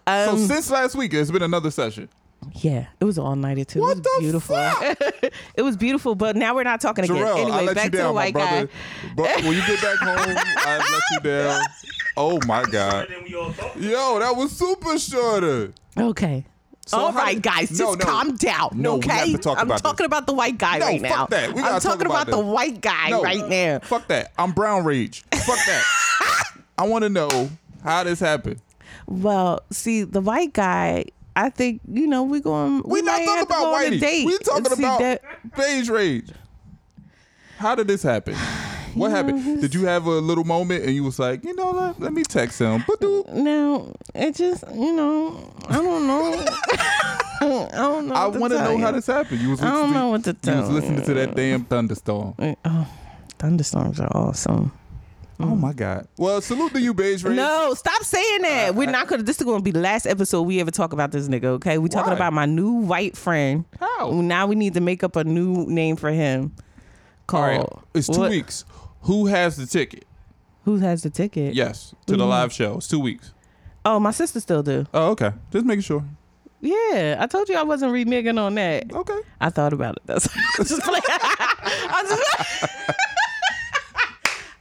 [0.07, 2.07] So Um, since last week, it's been another session.
[2.53, 3.79] Yeah, it was all nighter too.
[3.81, 4.55] What it was the beautiful.
[4.55, 4.97] fuck?
[5.55, 6.15] it was beautiful.
[6.15, 7.17] But now we're not talking again.
[7.17, 8.65] Anyway, I let back you to the white brother.
[8.67, 8.71] guy.
[9.15, 11.61] But when you get back home, I let you down.
[12.17, 13.07] Oh my god.
[13.77, 15.73] Yo, that was super shorter.
[15.97, 16.45] Okay.
[16.87, 18.05] So All how right, did- guys, No, just no.
[18.05, 18.69] calm down.
[18.73, 19.81] No, we okay, have to talk I'm about this.
[19.83, 21.25] talking about the white guy No, right fuck now.
[21.27, 21.53] that.
[21.53, 23.79] We I'm gotta talk talking about about, the white guy No, right now.
[23.79, 24.31] Fuck that.
[24.37, 25.23] I'm brown rage.
[25.31, 25.83] Fuck that.
[26.79, 27.49] I want to know
[27.83, 28.59] how this happened.
[29.07, 31.05] Well, see, the white guy.
[31.35, 32.83] I think you know we going.
[32.85, 33.99] We, not talking about whitey.
[33.99, 34.25] date.
[34.25, 35.21] We talking about that-
[35.55, 36.29] beige rage.
[37.57, 38.35] How did this happen?
[38.93, 39.61] What happened?
[39.61, 42.23] Did you have a little moment and you was like, you know, let, let me
[42.23, 42.83] text him.
[42.85, 43.31] Ba-doop.
[43.31, 46.45] No, it just you know I don't know.
[47.41, 48.15] I don't know.
[48.15, 48.79] I want to know you.
[48.83, 49.39] how this happened.
[49.39, 51.63] You was I don't listening- know what to You tell was listening to that damn
[51.63, 52.35] thunderstorm.
[52.65, 52.87] Oh,
[53.39, 54.73] thunderstorms are awesome.
[55.41, 55.59] Oh mm.
[55.59, 56.07] my god.
[56.17, 57.35] Well, salute to you, beige rage.
[57.35, 58.75] No, stop saying that.
[58.75, 59.23] We're not gonna.
[59.23, 61.45] This is gonna be the last episode we ever talk about this nigga.
[61.45, 62.15] Okay, we talking Why?
[62.15, 63.65] about my new white friend.
[63.79, 64.11] How?
[64.21, 66.53] Now we need to make up a new name for him.
[66.55, 67.57] All Called.
[67.57, 67.83] right.
[67.93, 68.65] It's two What- weeks.
[69.03, 70.05] Who has the ticket?
[70.65, 71.55] Who has the ticket?
[71.55, 72.29] Yes, to the mm.
[72.29, 72.77] live show.
[72.77, 73.33] It's two weeks.
[73.83, 74.85] Oh, my sister still do.
[74.93, 75.31] Oh, okay.
[75.51, 76.05] Just making sure.
[76.61, 78.93] Yeah, I told you I wasn't reneging on that.
[78.93, 79.19] Okay.
[79.39, 80.03] I thought about it.
[80.05, 81.01] That's I'm just playing.
[81.09, 82.65] I'm just.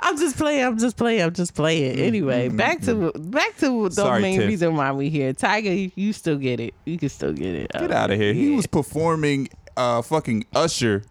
[0.03, 0.65] I'm just playing.
[0.65, 1.23] I'm just playing.
[1.23, 1.93] I'm just playing.
[1.97, 3.31] Mm-hmm, anyway, mm-hmm, back to mm-hmm.
[3.31, 4.49] back to the Sorry, main Tiff.
[4.49, 5.33] reason why we here.
[5.35, 6.75] Tyga, you, you still get it.
[6.87, 7.71] You can still get it.
[7.73, 8.33] Get out of here.
[8.33, 11.05] He was performing uh fucking Usher.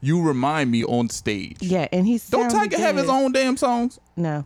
[0.00, 1.58] You remind me on stage.
[1.60, 3.98] Yeah, and he's Don't Tyga have his own damn songs?
[4.16, 4.44] No.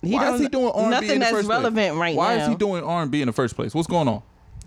[0.00, 2.00] Why is don't- he doing R&B in nothing the that's first relevant place?
[2.00, 2.42] right Why now.
[2.42, 3.74] is he doing R&B in the first place?
[3.74, 4.22] What's going on?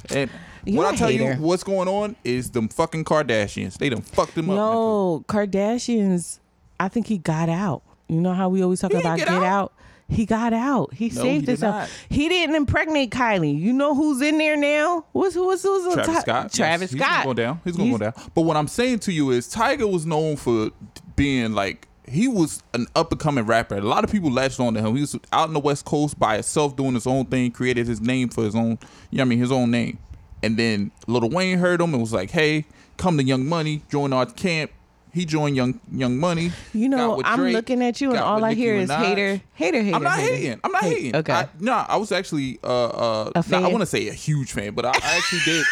[0.09, 0.29] And
[0.65, 1.33] You're what a I tell hater.
[1.33, 3.77] you, what's going on is them fucking Kardashians.
[3.77, 4.55] They done fucked him up.
[4.55, 6.39] No, Kardashians.
[6.79, 7.83] I think he got out.
[8.09, 9.43] You know how we always talk He about get get, out.
[9.43, 9.73] out?
[10.09, 10.91] He got out.
[10.95, 11.75] He No, saved he himself.
[11.75, 11.89] not.
[12.09, 13.57] He didn't impregnate Kylie.
[13.57, 15.05] You know who's in there now?
[15.11, 16.21] What's who's who's on Travis top?
[16.23, 16.53] Scott.
[16.53, 17.15] Travis yes, Scott.
[17.17, 17.61] He's gonna down.
[17.63, 18.13] He's gonna go down.
[18.33, 20.71] But what I'm saying to you is Tyga was known for
[21.15, 23.77] being like he was an up and coming rapper.
[23.77, 24.95] A lot of people latched on to him.
[24.95, 28.01] He was out in the West Coast by himself doing his own thing, created his
[28.01, 28.79] name for his own
[29.11, 29.99] you know I mean, his own name.
[30.41, 32.65] And then Little Wayne heard him and was like, Hey,
[32.97, 34.71] come to Young Money, join our camp.
[35.11, 36.51] He joined Young Young Money.
[36.73, 39.05] You know, I'm Drake, looking at you and all I Nicki hear is Minaj.
[39.05, 39.95] hater, hater, hater.
[39.95, 40.35] I'm not hater.
[40.35, 40.59] hating.
[40.63, 40.93] I'm not Hate.
[40.97, 41.15] hating.
[41.15, 41.33] Okay.
[41.33, 44.51] I, no, I was actually uh uh A no, I want to say a huge
[44.51, 45.65] fan, but I, I actually did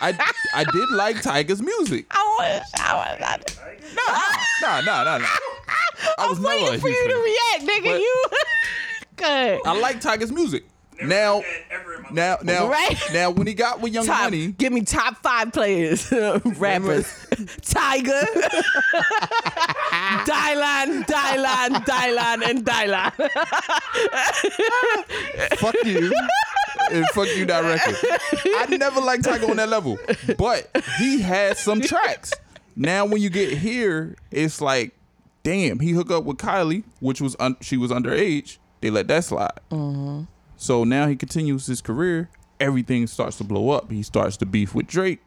[0.00, 2.06] I I did like Tyga's music.
[2.10, 3.56] I wish I was.
[4.62, 5.26] No, no, no, no, no.
[6.18, 7.90] I was I'm waiting for you to react, nigga.
[7.92, 8.24] But- you
[9.16, 9.60] good.
[9.66, 10.64] I like Tyga's music.
[11.02, 11.42] Now,
[12.12, 12.96] now, now, Right.
[13.12, 17.06] now, when he got with Young Top, Money, give me top five players, rappers.
[17.62, 18.24] Tyga,
[20.24, 23.12] Dylan, Dylan, Dylan, and Dylan.
[25.58, 26.12] fuck you,
[26.90, 27.94] and fuck you directly.
[28.56, 29.98] I never liked Tyga on that level,
[30.38, 32.32] but he had some tracks.
[32.76, 34.92] Now, when you get here, it's like,
[35.42, 38.58] damn, he hooked up with Kylie, which was un- she was underage.
[38.80, 39.60] They let that slide.
[39.70, 40.24] Mm-hmm.
[40.64, 42.30] So now he continues his career.
[42.58, 43.90] Everything starts to blow up.
[43.90, 45.20] He starts to beef with Drake.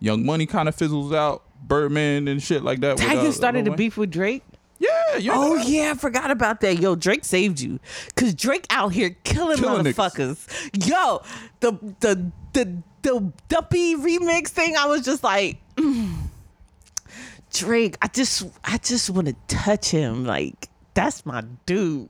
[0.00, 1.44] Young Money kind of fizzles out.
[1.62, 2.96] Birdman and shit like that.
[2.98, 4.42] with, Tyga uh, started to beef with Drake.
[4.80, 5.68] Yeah, you know Oh that?
[5.68, 6.80] yeah, I forgot about that.
[6.80, 7.78] Yo, Drake saved you,
[8.16, 10.86] cause Drake out here killing, Killing motherfuckers.
[10.86, 11.22] Yo,
[11.60, 16.12] the the the the Duppy remix thing, I was just like, mm,
[17.52, 17.96] Drake.
[18.02, 20.24] I just I just want to touch him.
[20.26, 22.08] Like that's my dude.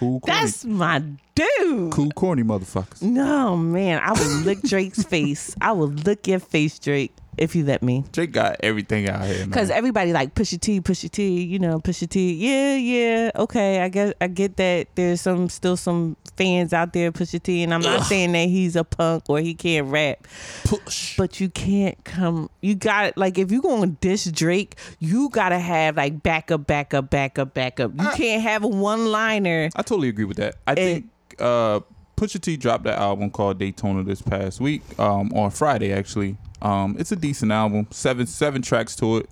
[0.00, 0.40] Cool, corny.
[0.40, 1.02] That's my
[1.34, 1.92] dude.
[1.92, 3.02] cool, corny motherfuckers.
[3.02, 5.54] No man, I would lick Drake's face.
[5.60, 8.04] I would lick your face, Drake, if you let me.
[8.12, 9.46] Drake got everything out here.
[9.48, 12.34] Cause everybody like Pusha T, Pusha T, you know, Pusha T.
[12.34, 13.80] Yeah, yeah, okay.
[13.80, 14.88] I get, I get that.
[14.94, 18.76] There's some still some fans out there, Pusha T, and I'm not saying that he's
[18.76, 20.26] a punk or he can't rap,
[20.64, 21.16] push.
[21.16, 22.50] but you can't come.
[22.60, 27.10] You got like if you going to diss Drake, you gotta have like backup, backup,
[27.10, 27.92] backup, backup.
[27.94, 29.70] You can't have a one liner.
[29.76, 30.56] I totally agree with that.
[30.66, 31.80] I think uh,
[32.16, 36.36] Pusha T dropped that album called Daytona this past week, um, on Friday actually.
[36.62, 39.30] Um, it's a decent album, seven seven tracks to it.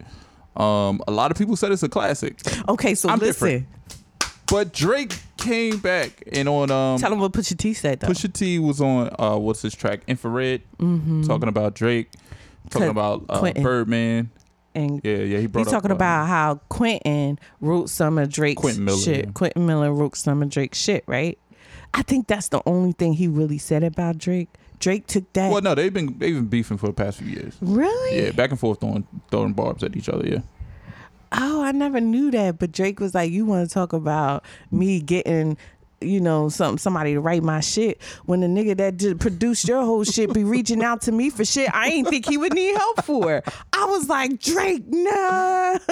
[0.57, 3.49] Um, a lot of people said it's a classic, Okay, so I'm listen.
[3.49, 3.67] different.
[4.51, 8.09] but Drake came back and on um, Tell him what Pusha T said though.
[8.09, 12.11] Pusha T was on uh, what's his track Infrared, talking about Drake,
[12.71, 13.63] talking about uh, Quentin.
[13.63, 14.31] Birdman.
[14.75, 18.61] and Yeah, yeah, he brought He's talking uh, about how Quentin wrote some of Drake's
[18.61, 19.27] Quentin Miller, shit.
[19.27, 19.31] yeah.
[19.33, 21.39] Quentin Miller wrote some of Drake's shit, right?
[21.95, 24.49] I think that's the only thing he really said about Drake.
[24.79, 25.51] Drake took that.
[25.51, 27.57] Well, no, they've been they've been beefing for the past few years.
[27.61, 28.25] really?
[28.25, 30.27] Yeah, back and forth throwing throwing barbs at each other.
[30.27, 30.41] Yeah.
[31.33, 32.59] Oh, I never knew that.
[32.59, 35.57] But Drake was like, "You want to talk about me getting."
[36.01, 39.85] You know, some somebody to write my shit when the nigga that did produce your
[39.85, 42.77] whole shit be reaching out to me for shit I ain't think he would need
[42.77, 43.43] help for.
[43.73, 45.79] I was like, Drake, nah.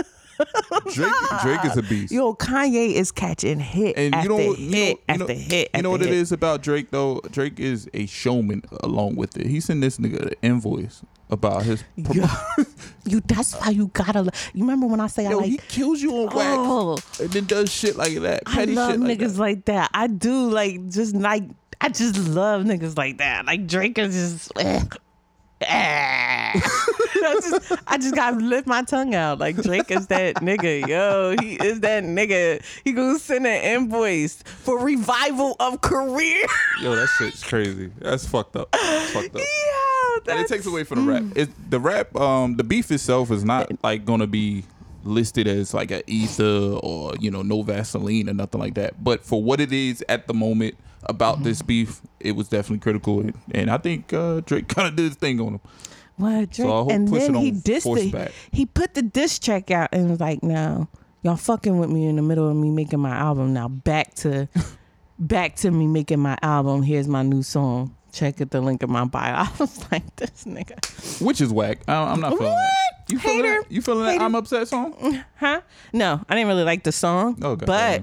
[0.92, 2.12] Drake Drake is a beast.
[2.12, 5.44] Yo, Kanye is catching hit and after you know, hit you know, after you know,
[5.44, 5.70] hit.
[5.74, 6.16] You know what it hit.
[6.16, 7.20] is about Drake though?
[7.30, 9.46] Drake is a showman along with it.
[9.46, 11.84] He sent this nigga an invoice about his.
[11.96, 12.24] Yo,
[13.04, 14.30] you that's why you gotta.
[14.54, 15.46] You remember when I say I Yo, like?
[15.50, 18.42] he kills you on wax oh, and then does shit like that.
[18.46, 19.40] I love shit like niggas that.
[19.40, 19.90] like that.
[19.94, 21.44] I do like just like
[21.80, 23.46] I just love niggas like that.
[23.46, 24.52] Like Drake is just.
[25.60, 26.60] Eh.
[26.60, 26.60] Eh.
[27.26, 29.38] I just I just gotta lift my tongue out.
[29.38, 31.34] Like Drake is that nigga, yo.
[31.40, 32.62] He is that nigga.
[32.84, 36.44] He gonna send an invoice for revival of career.
[36.82, 37.90] Yo, that shit's crazy.
[37.98, 38.70] That's fucked up.
[38.72, 39.42] That's fucked up.
[39.42, 41.24] yeah, and it takes away from the rap.
[41.34, 44.64] It, the rap, um, the beef itself is not like gonna be
[45.06, 49.02] listed as like a ether or you know no Vaseline or nothing like that.
[49.02, 53.20] But for what it is at the moment about this beef, it was definitely critical,
[53.20, 55.60] and, and I think uh, Drake kind of did his thing on him.
[56.16, 56.68] What Drake?
[56.68, 58.32] Hope and then he dissed the, back.
[58.50, 60.88] he put the diss track out and was like, "No,
[61.22, 63.52] y'all fucking with me in the middle of me making my album.
[63.52, 64.48] Now back to
[65.18, 66.82] back to me making my album.
[66.82, 67.94] Here's my new song.
[68.16, 71.80] Check it, the link in my bio." I was like, "This nigga, Which is whack.
[71.86, 72.54] I, I'm not feeling that.
[72.54, 73.10] What?
[73.12, 73.60] You feeling Hater.
[73.62, 73.72] that?
[73.72, 74.20] You feeling that?
[74.22, 74.94] I'm upset song.
[75.36, 75.60] huh?
[75.92, 77.66] No, I didn't really like the song, Okay.
[77.66, 78.02] but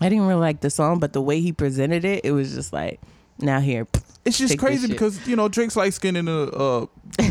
[0.00, 0.98] I didn't really like the song.
[0.98, 3.00] But the way he presented it, it was just like,
[3.38, 3.86] now here."
[4.24, 6.86] It's just crazy because you know Drake's light skin in a uh,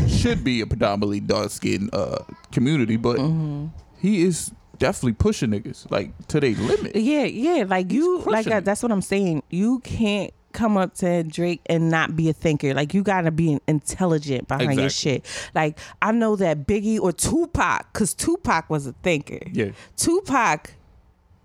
[0.08, 3.66] should be a predominantly dark skin uh, community, but Mm-hmm.
[4.00, 6.96] he is definitely pushing niggas like to their limit.
[6.96, 7.64] Yeah, yeah.
[7.68, 9.42] Like you, like uh, that's what I'm saying.
[9.50, 12.74] You can't come up to Drake and not be a thinker.
[12.74, 15.24] Like you gotta be an intelligent behind your shit.
[15.54, 19.38] Like I know that Biggie or Tupac, cause Tupac was a thinker.
[19.52, 19.70] Yeah.
[19.96, 20.72] Tupac.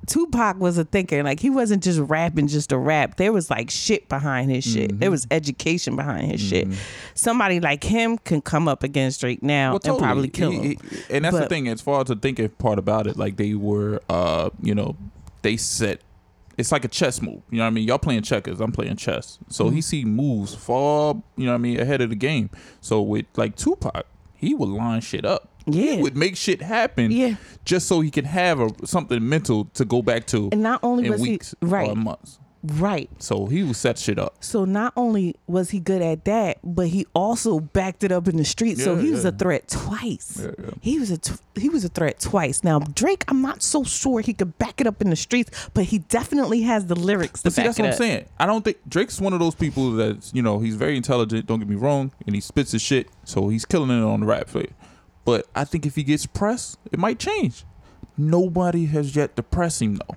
[0.05, 1.23] Tupac was a thinker.
[1.23, 3.15] Like he wasn't just rapping just a rap.
[3.15, 4.89] There was like shit behind his shit.
[4.89, 4.99] Mm-hmm.
[4.99, 6.67] There was education behind his shit.
[7.13, 10.63] Somebody like him can come up against Drake now Well, and probably kill He- him.
[10.63, 11.69] he- and that's the thing.
[11.69, 14.97] As far as the thinking part about it, like they were, uh, you know,
[15.41, 16.01] they set.
[16.57, 17.41] It's like a chess move.
[17.49, 17.87] You know what I mean?
[17.87, 18.61] Y'all playing checkers.
[18.61, 19.39] I'm playing chess.
[19.49, 19.75] So Mm-hmm.
[19.75, 22.49] he see moves far, you know what I mean, ahead of the game.
[22.81, 25.49] So with like Tupac, he would line shit up.
[25.65, 25.93] Yeah.
[25.93, 27.09] He would make shit happen.
[27.11, 27.35] Yeah.
[27.65, 30.49] Just so he can have a something mental to go back to.
[30.51, 31.89] And not only was he- weeks right.
[31.89, 32.37] or months.
[32.63, 33.09] Right.
[33.19, 34.35] So he would set shit up.
[34.43, 38.37] So not only was he good at that, but he also backed it up in
[38.37, 38.77] the street.
[38.77, 40.39] so Yeah, he was a threat twice.
[40.41, 40.69] Yeah, yeah.
[40.81, 42.63] He was a t- he was a threat twice.
[42.63, 45.85] Now Drake, I'm not so sure he could back it up in the streets, but
[45.85, 48.25] he definitely has the lyrics to But see, back that's it what I'm saying.
[48.39, 51.45] I don't think Drake's one of those people that's you know he's very intelligent.
[51.45, 54.25] Don't get me wrong, and he spits his shit, so he's killing it on the
[54.25, 54.73] rap field.
[55.25, 57.63] But I think if he gets pressed, it might change.
[58.17, 60.15] Nobody has yet to press him though.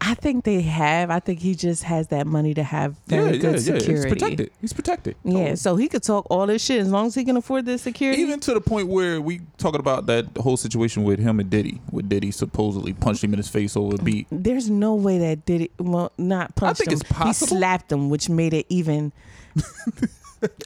[0.00, 1.10] I think they have.
[1.10, 3.78] I think he just has that money to have very yeah, good yeah, yeah.
[3.78, 3.92] security.
[3.92, 4.50] He's protected.
[4.60, 5.16] He's protected.
[5.24, 7.82] Yeah, so he could talk all this shit as long as he can afford this
[7.82, 8.20] security.
[8.22, 11.80] Even to the point where we talking about that whole situation with him and Diddy,
[11.90, 14.26] with Diddy supposedly punched him in his face over a beat.
[14.30, 15.72] There's no way that did it.
[15.78, 17.00] Well, not punched think him.
[17.00, 17.56] it's possible.
[17.56, 19.12] He slapped him, which made it even.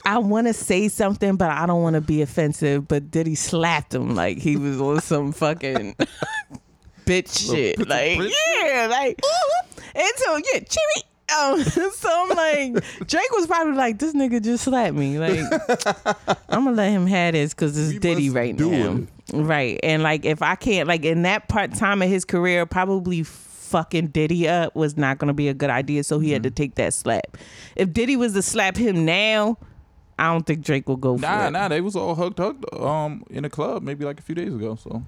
[0.04, 2.88] I want to say something, but I don't want to be offensive.
[2.88, 5.96] But did he slapped him like he was on some fucking
[7.06, 7.88] bitch shit?
[7.88, 9.20] Like yeah, like
[9.94, 11.08] and so yeah, Jimmy.
[11.40, 15.18] Um, so I'm like, Drake was probably like, this nigga just slapped me.
[15.18, 15.40] Like,
[16.50, 19.00] I'm gonna let him have this because it's We Diddy right now.
[19.32, 19.80] Right.
[19.82, 23.22] And like, if I can't, like, in that part time of his career, probably
[23.72, 26.04] fucking Diddy up was not gonna be a good idea.
[26.04, 26.54] So he had to Mm-hmm.
[26.54, 27.36] take that slap.
[27.74, 29.58] If Diddy was to slap him now,
[30.18, 31.50] I don't think Drake will go for Nah, it.
[31.50, 34.54] nah, they was all hugged, hugged, um, in a club maybe like a few days
[34.54, 34.76] ago.
[34.76, 35.02] So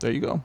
[0.00, 0.42] there you go.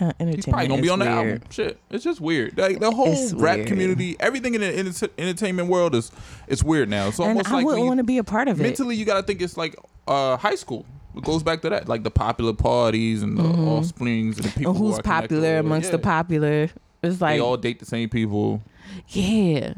[0.00, 1.40] Uh, He's probably gonna be on the album.
[1.48, 2.58] Shit, it's just weird.
[2.58, 3.68] Like the whole It's rap weird.
[3.68, 6.10] community, everything in the enter- entertainment world is
[6.48, 7.08] it's weird now.
[7.08, 8.62] It's And I like wouldn't want to be a part of it.
[8.62, 10.84] mentally you gotta think it's like uh high school.
[11.16, 14.72] It goes back to that, like the popular parties and the offsprings and the people
[14.72, 14.92] And who Mm-hmm.
[14.94, 16.68] who's connected popular amongst the popular.
[17.02, 18.62] It's like they all date the same people.
[19.08, 19.74] Yeah.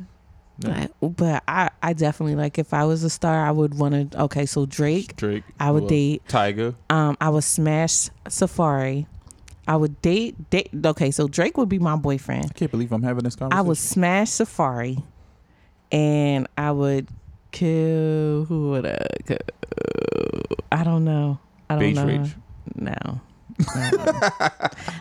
[0.61, 4.23] Like, but I, I definitely like if I was a star, I would want to.
[4.23, 5.45] Okay, so Drake, Drake.
[5.61, 6.23] I would who date.
[6.27, 6.75] Tyga.
[6.91, 9.07] Um, I would smash Safaree.
[9.69, 10.71] I would date date.
[10.85, 12.47] Okay, so Drake would be my boyfriend.
[12.47, 13.59] I can't believe I'm having this conversation.
[13.59, 15.01] I would smash Safaree,
[15.93, 17.09] and I would
[17.53, 18.99] kill who would I?
[19.27, 19.39] Kill?
[20.73, 21.39] I don't know.
[21.71, 22.07] I don't Beige know.
[22.07, 22.37] Rage.
[22.75, 23.21] No.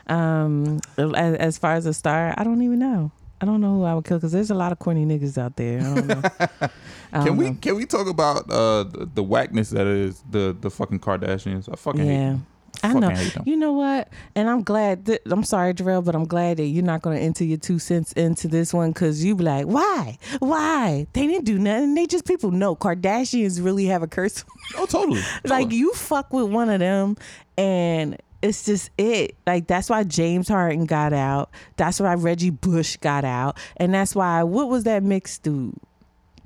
[0.07, 3.11] Um, as, as far as a star, I don't even know.
[3.39, 5.55] I don't know who I would kill because there's a lot of corny niggas out
[5.57, 5.79] there.
[5.79, 6.21] I don't know.
[7.13, 7.57] I Can don't we know.
[7.61, 11.69] can we talk about uh the, the whackness that is the the fucking Kardashians?
[11.71, 12.47] I fucking hate them.
[12.83, 13.11] I know.
[13.45, 14.09] You know what?
[14.35, 17.23] And I'm glad that I'm sorry, Jerrell, but I'm glad that you're not going to
[17.23, 20.17] enter your two cents into this one because you be like, why?
[20.39, 21.07] Why?
[21.13, 21.95] They didn't do nothing.
[21.95, 24.43] They just people know Kardashians really have a curse.
[24.77, 25.21] Oh, totally.
[25.43, 25.75] like Totally.
[25.77, 27.17] you fuck with one of them
[27.57, 29.35] and it's just it.
[29.47, 31.49] Like that's why James Harden got out.
[31.77, 33.57] That's why Reggie Bush got out.
[33.77, 35.73] And that's why what was that mixed dude?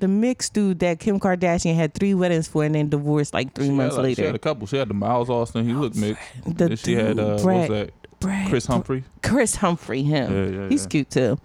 [0.02, 3.66] The mixed dude that Kim Kardashian had three weddings for and then divorced like three
[3.66, 4.66] She had, months like, She had a couple.
[4.66, 5.64] She had the Miles Austin.
[5.64, 6.20] He looked mixed.
[6.44, 7.92] The Then she had dude, uh, what was that?
[8.48, 9.04] Chris Humphrey.
[9.22, 10.32] Chris Humphrey, him.
[10.32, 10.88] Yeah, yeah, He's yeah.
[10.88, 11.38] cute too.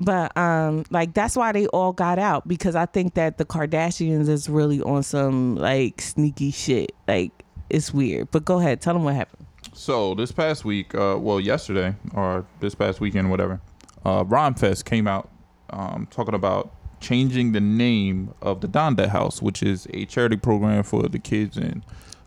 [0.00, 4.30] But um like that's why they all got out because I think that the Kardashians
[4.30, 6.92] is really on some like sneaky shit.
[7.06, 7.32] Like
[7.68, 8.30] it's weird.
[8.30, 9.44] But go ahead, tell them what happened.
[9.74, 13.60] So this past week, uh, well, yesterday or this past weekend, whatever,
[14.06, 15.28] uh, Rhymefest came out
[15.68, 20.82] um, talking about changing the name of the Donda House, which is a charity program
[20.82, 21.82] for the kids in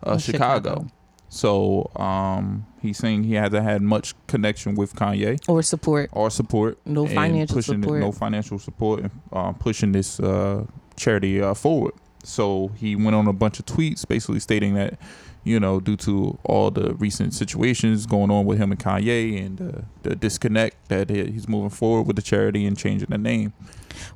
[0.06, 0.70] uh, In Chicago.
[0.70, 0.86] Chicago.
[1.28, 6.10] So um, he's saying he hasn't had much connection with Kanye Or support.
[6.12, 6.78] or support.
[6.86, 8.00] No financial support.
[8.00, 10.64] no financial support, and uh, pushing this uh,
[10.96, 11.94] charity uh, forward.
[12.22, 14.98] So he went on a bunch of tweets, basically stating that,
[15.42, 19.60] you know, due to all the recent situations going on with him and Kanye and
[19.60, 23.52] uh, the disconnect, that he's moving forward with the charity and changing the name.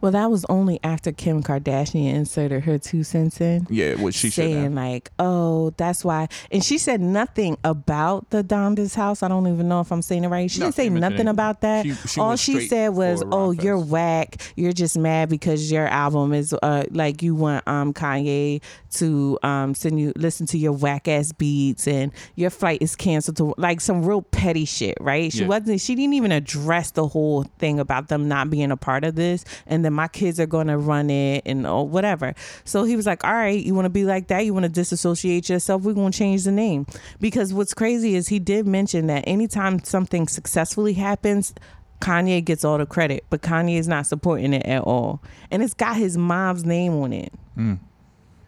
[0.01, 3.67] Well, that was only after Kim Kardashian inserted her two cents in.
[3.71, 6.29] Yeah, what she saying like, oh, that's why.
[6.51, 9.23] And she said nothing about the Donda's house.
[9.23, 10.51] I don't even know if I'm saying it right.
[10.51, 11.85] She No, didn't say nothing about that.
[11.85, 14.37] She- she All she said was, "Oh, you're whack.
[14.57, 18.61] You're just mad because your album is uh like you want um Kanye
[18.93, 23.37] to um send you listen to your whack ass beats and your flight is canceled
[23.37, 25.33] to like some real petty shit, right?
[25.33, 25.47] She Yeah.
[25.49, 25.81] wasn't.
[25.81, 29.45] She didn't even address the whole thing about them not being a part of this,
[29.69, 32.35] and then my kids are going to run it and oh, whatever.
[32.65, 34.45] So he was like, "All right, you want to be like that?
[34.45, 35.83] You want to disassociate yourself?
[35.83, 36.87] We're going to change the name."
[37.21, 41.55] Because what's crazy is he did mention that anytime something successfully happens.
[42.01, 45.21] Kanye gets all the credit, but Kanye is not supporting it at all.
[45.51, 47.33] And it's got his mom's name on it.
[47.57, 47.81] Mm.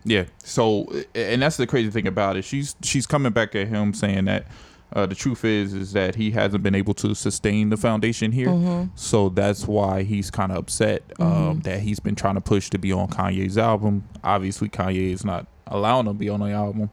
[0.05, 0.25] Yeah.
[0.45, 2.43] So, and that's the crazy thing about it.
[2.43, 4.47] She's she's coming back at him saying that
[4.93, 8.49] uh, the truth is is that he hasn't been able to sustain the foundation here.
[8.49, 8.91] Mm-hmm.
[8.97, 12.79] So that's why he's kind of upset um, that he's been trying to push to
[12.79, 14.09] be on Kanye's album.
[14.25, 16.91] Obviously, Kanye is not allowing him to be on the album.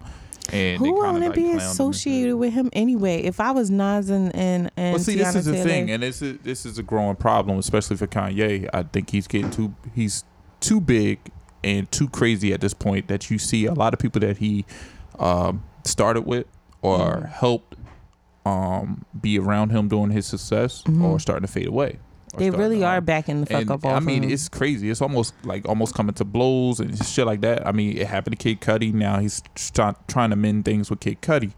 [0.54, 3.24] And Who want to like, be him associated with him anyway?
[3.24, 6.22] If I was Nas and and, and see, this Teyana is the thing, and this
[6.22, 8.70] is this is a growing problem, especially for Kanye.
[8.74, 10.24] I think he's getting too he's
[10.62, 11.20] too big
[11.64, 14.66] and too crazy at this point that you see a lot of people that he
[15.20, 16.46] um, started with
[16.82, 17.26] or Mm-hmm.
[17.26, 17.76] helped
[18.48, 22.00] um, be around him during his success or starting to fade away.
[22.30, 22.40] Mm-hmm.
[22.40, 24.30] They really are backing the fuck and, up I mean, him.
[24.30, 24.90] it's crazy.
[24.90, 27.66] It's almost like almost coming to blows and shit like that.
[27.66, 28.94] I mean, it happened to Kid Cudi.
[28.94, 29.42] Now he's
[29.74, 31.54] try, trying to mend things with Kid Cudi.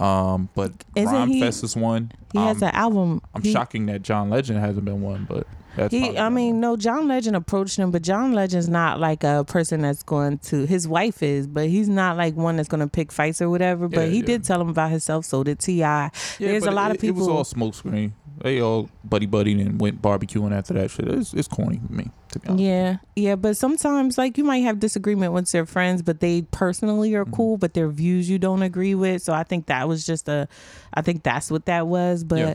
[0.00, 2.12] Um, but Isn't Rhyme he- Fest is one.
[2.32, 3.22] he has Um, an album.
[3.34, 5.46] I'm he, shocking that John Legend hasn't been one, but
[5.76, 6.60] that's He, I mean, one.
[6.60, 10.66] no, John Legend approached him, but John Legend's not like a person that's going to.
[10.66, 13.88] His wife is, but he's not like one that's going to pick fights or whatever.
[13.88, 14.26] But Yeah, he yeah.
[14.26, 15.24] did tell him about himself.
[15.24, 15.72] So did Ti.
[15.74, 17.22] Yeah, There's a lot it, of people.
[17.28, 18.12] It was all smokescreen.
[18.40, 21.08] They all buddy buddy and went barbecuing after that shit.
[21.08, 22.10] It's, it's corny to me,
[22.40, 22.62] to be honest.
[22.64, 27.10] Yeah, yeah, but sometimes like you might have disagreement with your friends, but they personally
[27.12, 27.20] Mm-hmm.
[27.30, 29.22] are cool, but their views you don't agree with.
[29.22, 30.48] So I think that was just a,
[30.94, 32.24] I think that's what that was.
[32.24, 32.54] But Yeah.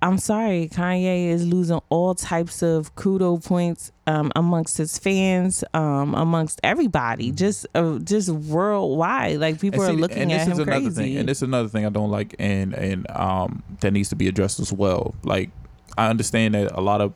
[0.00, 6.14] I'm sorry, Kanye is losing all types of kudo points um, amongst his fans, um,
[6.14, 9.38] amongst everybody, just uh, just worldwide.
[9.40, 9.90] Like people Mm-hmm.
[9.90, 10.90] Are looking and at him another crazy.
[10.90, 14.16] thing, and this is another thing I don't like, and and um that needs to
[14.16, 15.16] be addressed as well.
[15.24, 15.50] Like
[15.96, 17.12] I understand that a lot of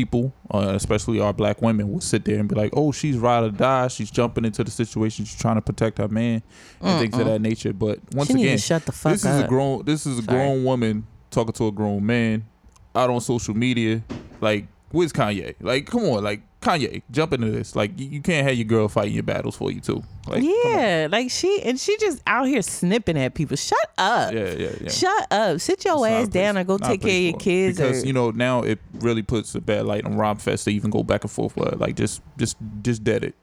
[0.00, 3.44] people, uh, especially our black women, will sit there and be like, "Oh, she's ride
[3.44, 3.88] or die.
[3.88, 5.24] She's jumping into the situation.
[5.26, 6.42] She's trying to protect her man
[6.80, 9.44] and things of that nature." But once She again, shut the fuck this is a
[9.44, 9.48] up.
[9.48, 10.36] grown this is a Sorry.
[10.38, 12.46] grown woman talking to a grown man
[12.94, 14.02] out on social media.
[14.40, 15.54] Like, where's Kanye?
[15.60, 17.74] Like, come on, like Kanye, jump into this.
[17.74, 20.02] Like, you, you can't have your girl fighting your battles for you too.
[20.28, 23.56] Like, yeah, like she and she just out here snipping at people.
[23.56, 24.32] Shut up.
[24.34, 24.88] Yeah, yeah, yeah.
[24.90, 25.60] Shut up.
[25.60, 27.78] Sit your It's ass down place- and go take care of your kids.
[27.78, 30.90] Because or, you know now it really puts a bad light on Rhymefest to even
[30.90, 31.54] go back and forth.
[31.56, 33.34] But like just just just dead it.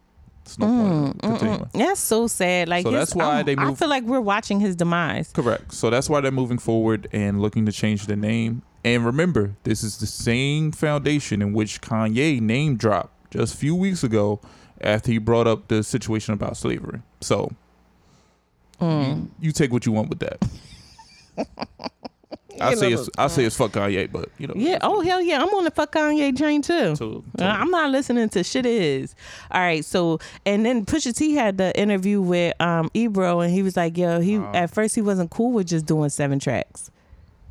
[0.45, 1.74] It's no point mm, mm, mm.
[1.74, 2.70] in that's so sad.
[2.70, 5.32] Like So his- that's why I'm- they I feel like we're watching his demise.
[5.34, 5.74] Correct.
[5.74, 8.61] So that's why they're moving forward and looking to change the name.
[8.95, 13.75] And remember, this is the same foundation in which Kanye name dropped just a few
[13.75, 14.39] weeks ago
[14.79, 17.01] after he brought up the situation about slavery.
[17.21, 17.51] So
[18.79, 20.39] you, you take what you want with that.
[22.59, 24.53] I say it's I say it's fuck Kanye, but you know.
[24.55, 24.79] Yeah.
[24.81, 25.41] Oh hell yeah.
[25.41, 26.95] I'm on the fuck Kanye train too.
[26.95, 28.65] So- Uh, I'm not listening to shit.
[28.65, 29.15] Is
[29.51, 29.83] all right.
[29.85, 33.95] So and then Pusha T had the interview with um Ebro and he was like,
[33.97, 34.51] yo, he Uh-huh.
[34.55, 36.89] at first he wasn't cool with just doing seven tracks.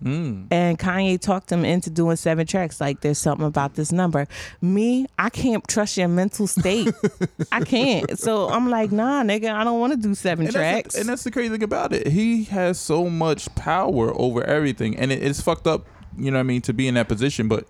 [0.03, 0.49] Mm.
[0.51, 2.81] And Kanye talked him into doing seven tracks.
[2.81, 4.27] Like, there's something about this number.
[4.61, 6.93] Me, I can't trust your mental state.
[7.53, 8.19] I can't.
[8.19, 10.95] So I'm like, nah, nigga, I don't want to do seven and tracks.
[10.95, 12.09] That's and that's the crazy thing about it.
[12.09, 15.87] He has so much power over everything, and it, it's fucked up.
[16.19, 17.69] You know what I mean to be in that position, but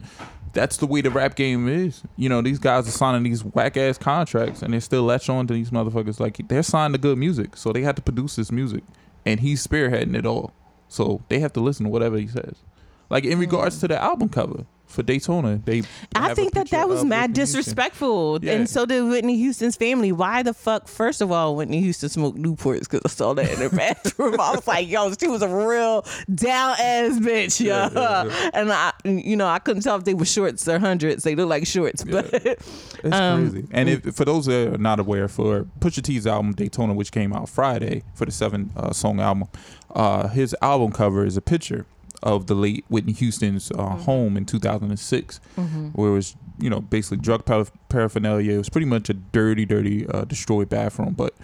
[0.52, 2.02] that's the way the rap game is.
[2.16, 5.46] You know, these guys are signing these whack ass contracts, and they still latch on
[5.48, 6.20] to these motherfuckers.
[6.20, 7.18] Like they're signed to G.O.O.D.
[7.18, 8.82] Music, so they had to produce this music,
[9.24, 10.52] and he's spearheading it all.
[10.88, 12.54] So they have to listen to whatever he says.
[13.10, 15.82] Like in regards to the album cover for Daytona, they.
[16.14, 18.52] I think that that was mad disrespectful, Yeah.
[18.54, 20.12] and so did Whitney Houston's family.
[20.12, 20.86] Why the fuck?
[20.88, 24.40] First of all, Whitney Houston smoked Newports because I saw that in her bathroom.
[24.40, 27.76] I was like, yo, she was a real down ass bitch, yo.
[27.92, 31.24] Yeah, yeah, And I, you know, I couldn't tell if they were shorts or hundreds.
[31.24, 33.68] They look like shorts, but It's Um, crazy.
[33.72, 37.32] And if, for those that are not aware, for Pusha T's album Daytona, which came
[37.32, 39.48] out Friday for the seven uh, song album,
[39.96, 41.84] uh, his album cover is a picture
[42.22, 44.02] of the late Whitney Houston's uh, Mm-hmm.
[44.02, 45.40] home in 2006,
[45.94, 47.44] where it was you know basically drug
[47.88, 48.54] paraphernalia.
[48.54, 51.34] It was pretty much a dirty, dirty, uh, destroyed bathroom, but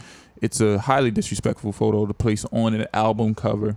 [0.41, 3.77] it's a highly disrespectful photo to place on an album cover.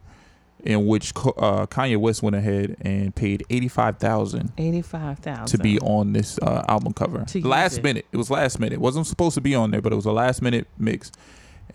[0.63, 5.61] In which uh, Kanye West went ahead and paid eighty five thousand eighty-five thousand to
[5.61, 7.23] be on this uh, album cover.
[7.23, 7.84] To last it.
[7.84, 8.07] minute.
[8.11, 8.73] It was last minute.
[8.73, 11.11] It wasn't supposed to be on there, but it was a last minute mix.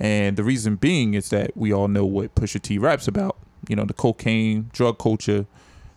[0.00, 3.36] And the reason being is that we all know what Pusha T raps about.
[3.68, 5.44] You know, the cocaine, drug culture,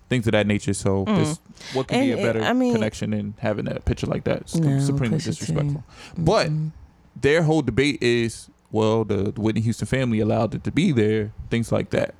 [0.09, 0.73] things of that nature.
[0.73, 1.39] So this,
[1.73, 2.19] what could be a Mm.
[2.19, 4.41] And, better I mean- connection than having a picture like that?
[4.41, 5.83] It's No, supremely Pusha disrespectful.
[6.17, 6.49] But
[7.19, 11.31] their whole debate is, well, the, the Whitney Houston family allowed it to be there,
[11.49, 12.13] things like that.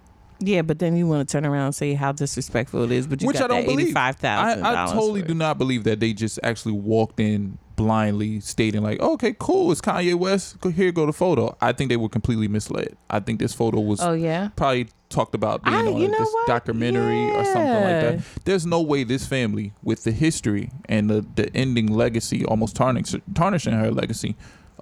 [0.46, 3.22] Yeah, but then you want to turn around and say how disrespectful it is, but
[3.22, 3.86] you which got I don't that believe.
[3.88, 4.84] eighty-five I.
[4.84, 9.36] I totally do not believe that they just actually walked in blindly, stating like, "Okay,
[9.40, 10.60] cool, it's Kanye West.
[10.62, 12.96] Go here, go the photo." I think they were completely misled.
[13.10, 14.50] I think this photo was Oh yeah.
[14.56, 16.48] probably talked about being I- on you know this what?
[16.48, 18.12] documentary or something like Yeah.
[18.12, 18.22] that.
[18.46, 23.16] There's no way this family, with the history and the the ending legacy, almost tarnish,
[23.34, 24.36] tarnishing her legacy,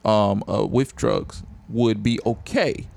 [0.05, 2.87] um, uh, with drugs, would be okay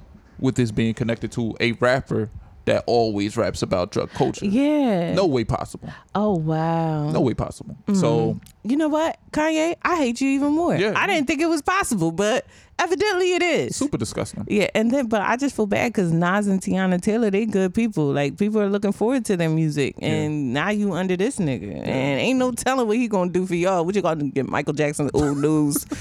[0.40, 2.30] with this being connected to a rapper
[2.66, 4.46] that always raps about drug culture.
[4.46, 5.14] Yeah.
[5.14, 5.92] No way possible.
[6.14, 7.10] Oh wow.
[7.10, 7.76] No way possible.
[7.92, 8.38] So mm-hmm.
[8.66, 9.76] You know what, Kanye?
[9.82, 10.74] I hate you even more.
[10.74, 10.94] Yeah.
[10.96, 12.46] I didn't think it was possible, but
[12.78, 13.76] evidently it is.
[13.76, 14.44] super disgusting.
[14.48, 17.74] Yeah, and then but I just feel bad because Nas and Teyana Taylor, they good
[17.74, 18.12] people.
[18.12, 22.20] Like people are looking forward to their music, and now you under this nigga, and
[22.20, 23.84] ain't no telling what he gonna do for y'all.
[23.84, 25.86] What you gonna get Michael Jackson's old news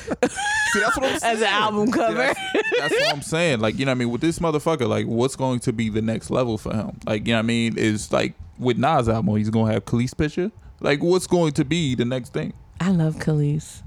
[0.74, 1.36] See, that's what I'm saying.
[1.36, 2.18] as an album cover?
[2.18, 2.40] That's,
[2.80, 3.60] that's what I'm saying.
[3.60, 4.10] Like, you know what I mean?
[4.10, 7.00] With this motherfucker, like, what's going to be the next level for him?
[7.06, 7.78] Like, you know what I mean?
[7.78, 10.52] Is like with Nas album, he's gonna have Kelis picture.
[10.80, 12.54] Like, what's going to be the next thing?
[12.82, 13.84] I love Kelis.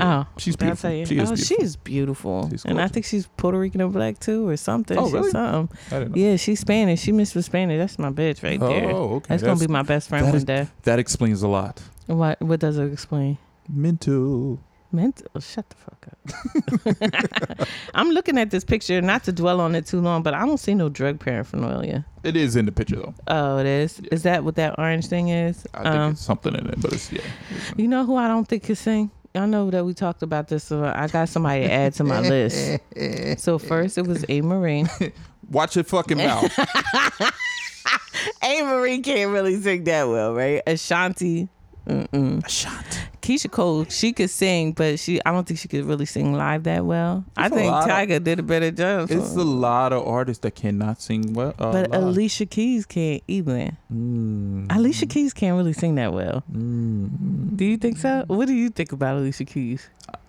[0.00, 0.90] Oh, She's beautiful.
[0.90, 1.06] you?
[1.06, 1.56] She is oh, beautiful.
[1.56, 4.96] she's beautiful, She's and I think she's Puerto Rican or black too, or something.
[4.98, 5.30] Oh, really?
[5.30, 5.76] Something.
[5.90, 6.22] I didn't know.
[6.22, 7.00] Yeah, she's Spanish.
[7.00, 7.78] She missed with Spanish.
[7.78, 8.90] That's my bitch right there.
[8.90, 9.26] Oh, okay.
[9.28, 10.68] That's, gonna be my best friend one is- day.
[10.84, 11.82] That explains a lot.
[12.06, 12.40] What?
[12.42, 13.38] What does it explain?
[13.68, 14.58] Mental.
[14.92, 15.26] Mental.
[15.36, 16.08] oh, Shut the fuck
[17.60, 17.68] up.
[17.94, 20.58] I'm looking at this picture, not to dwell on it too long, but I don't
[20.58, 22.04] see no drug paraphernalia.
[22.24, 23.14] It is in the picture though.
[23.28, 24.00] Oh, it is.
[24.10, 25.64] Is that what that orange thing is?
[25.74, 27.20] I think Um, it's something in it, but it's yeah.
[27.76, 29.10] you know who I don't think can sing?
[29.34, 32.20] I know that we talked about this, so I got somebody to add to my
[32.20, 32.80] list.
[33.38, 35.12] So first, it was Amerie.
[35.50, 36.52] Watch your fucking mouth.
[38.42, 38.60] A.
[38.60, 38.64] A.
[38.64, 40.62] Marie can't really sing that well, right?
[40.66, 41.48] Ashanti.
[41.86, 42.44] Mm-mm.
[42.44, 42.99] Ashanti.
[43.30, 46.64] Keyshia Cole, she could sing, but she I don't think she could really sing live
[46.64, 47.24] that well.
[47.36, 49.10] I It's a think lot of- Tyga did a better job.
[49.10, 51.54] It's a lot of artists that cannot sing well.
[51.58, 52.02] Uh, but live.
[52.02, 53.76] Alicia Keys can't even.
[53.92, 54.74] Mm.
[54.76, 56.42] Alicia Keys can't really sing that well.
[56.52, 58.24] Do you think so?
[58.26, 59.88] What do you think about Alicia Keys?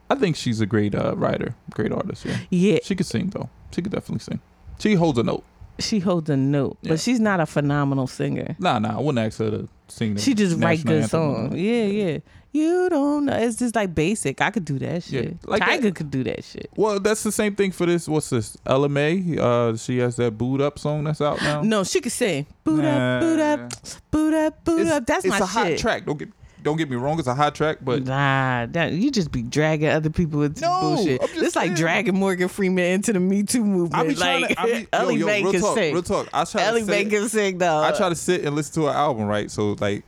[0.10, 2.26] I think she's a great uh, writer, great artist.
[2.26, 3.50] Yeah, Yeah, she could sing though.
[3.74, 4.40] She could definitely sing.
[4.80, 5.44] She holds a note.
[5.80, 6.90] she holds a note, Yeah.
[6.92, 8.56] but she's not a phenomenal singer.
[8.60, 10.18] Nah, nah, I wouldn't ask her to sing.
[10.18, 11.56] She just write good songs.
[11.56, 12.18] Yeah, yeah.
[12.54, 13.38] You don't know.
[13.38, 14.42] It's just like basic.
[14.42, 15.48] I could do that Yeah, shit.
[15.48, 16.70] like Tyga that- could do that shit.
[16.76, 18.10] Well, that's the same thing for this.
[18.10, 18.58] What's this?
[18.66, 19.38] Ella Mai.
[19.40, 21.62] Uh, she has that Boo'd Up song that's out now.
[21.62, 22.46] No, she could sing.
[22.66, 23.72] Boot up, boot up,
[24.12, 25.06] boot up, boot it's, up.
[25.06, 26.06] That's it's my a hot track.
[26.06, 26.30] Don't get
[26.64, 27.18] don't get me wrong.
[27.20, 30.80] It's a hot track, but Nah, that, you just be dragging other people into No,
[30.82, 31.22] bullshit.
[31.36, 33.96] It's like dragging Morgan Freeman into the Me Too movement.
[33.96, 34.62] I be trying like to.
[34.62, 35.94] I be, yo, Ellie yo, Mae real talk, sing.
[35.94, 36.30] real talk.
[36.34, 37.82] I try Ellie to sit, can sing though.
[37.82, 39.50] I try to sit and listen to her album, right?
[39.50, 40.04] So like,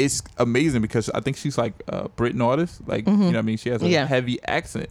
[0.00, 2.80] it's amazing because I think she's like a Britain artist.
[2.86, 3.56] Like you know what I mean?
[3.56, 3.92] She has a Mm-hmm.
[3.92, 4.00] Yeah.
[4.04, 4.08] Mm-hmm.
[4.14, 4.88] heavy accent.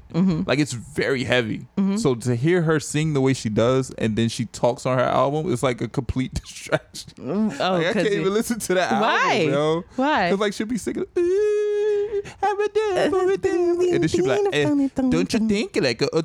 [0.47, 1.67] Like it's very heavy.
[1.97, 5.03] So to hear her sing the way she does, and then she talks on her
[5.03, 7.13] album, it's like a complete distraction.
[7.19, 9.49] oh, Like, I can't even listen to that Why?
[9.51, 9.83] album.
[9.95, 10.29] Why?
[10.29, 14.23] Cause like she'll be singing, "Ooh, I'm a damn, I'm a damn," and then she'll
[14.25, 16.21] be like, eh, "Don't you think like uh, uh,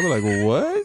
[0.00, 0.84] be like, what?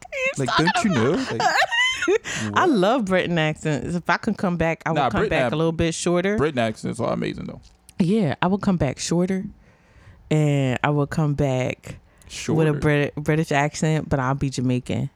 [0.00, 1.10] The fuck are you Like, don't you know?
[1.38, 3.94] Like, I love Britain accents.
[3.94, 6.36] If I can come back, I will Nah, come Britain back a little bit shorter.
[6.36, 7.60] Britain accents are amazing though.
[7.98, 9.44] yeah, I will come back shorter,
[10.30, 11.96] and I will come back
[12.28, 12.54] Sure.
[12.54, 15.10] with a Brit- British accent, but I'll be Jamaican.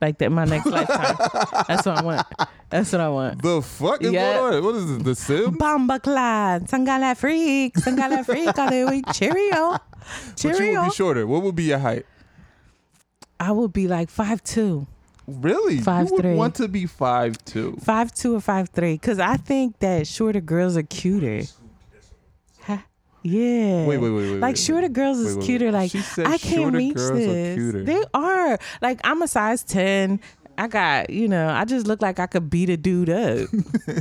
[0.00, 1.16] Like that, my next lifetime.
[1.68, 2.26] That's what I want.
[2.68, 3.42] That's what I want.
[3.42, 4.34] the fuck is Yeah.
[4.34, 4.64] going on?
[4.64, 5.02] What is this?
[5.02, 5.56] The Sims?
[5.56, 10.84] Bomba clad, sangala freak, sangala freak, hallelujah, cheerio, But you would cheerio.
[10.84, 11.26] be shorter.
[11.26, 12.04] What would be your height?
[13.40, 14.86] I would be like five two,
[15.26, 15.78] Really?
[15.80, 16.34] Five you three.
[16.34, 17.76] want to be five two.
[17.82, 21.42] five two or five three, because I think that shorter girls are cuter.
[22.62, 22.84] Ha-
[23.22, 23.86] Yeah.
[23.86, 24.92] Wait, wait, wait, wait, Like wait, shorter wait.
[24.92, 25.72] girls is Wait, wait, cuter.
[25.72, 27.54] Like I can't reach are this.
[27.56, 27.84] cuter.
[27.84, 28.58] They are.
[28.82, 30.20] Like I'm a size ten.
[30.56, 33.48] I got, you know, I just look like I could beat a dude up.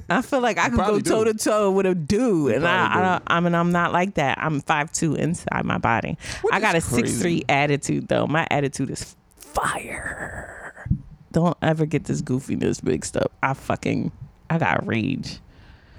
[0.07, 3.37] I feel like I could go toe to toe with a dude, and I, I,
[3.37, 4.37] I mean, I'm not like that.
[4.37, 6.15] I'm five two inside my body.
[6.43, 8.27] Which I got a six three attitude though.
[8.27, 9.15] My attitude is
[9.53, 10.87] fire.
[11.31, 13.31] Don't ever get this goofiness mixed up.
[13.41, 14.11] I fucking,
[14.49, 15.39] I got rage.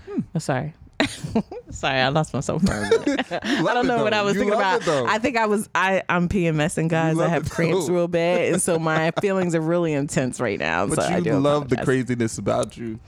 [0.08, 0.20] Hmm.
[0.34, 0.74] I'm sorry.
[1.70, 3.26] sorry, I lost myself for a minute.
[3.32, 4.14] I don't know what.
[4.14, 4.86] I was You thinking about.
[4.88, 7.18] I think I was I I'm PMSing guys.
[7.18, 10.86] I have cramps real bad, and so my feelings are really intense right now.
[10.86, 13.00] But so I you do love the craziness about you.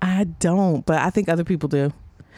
[0.00, 1.92] I don't, but I think other people do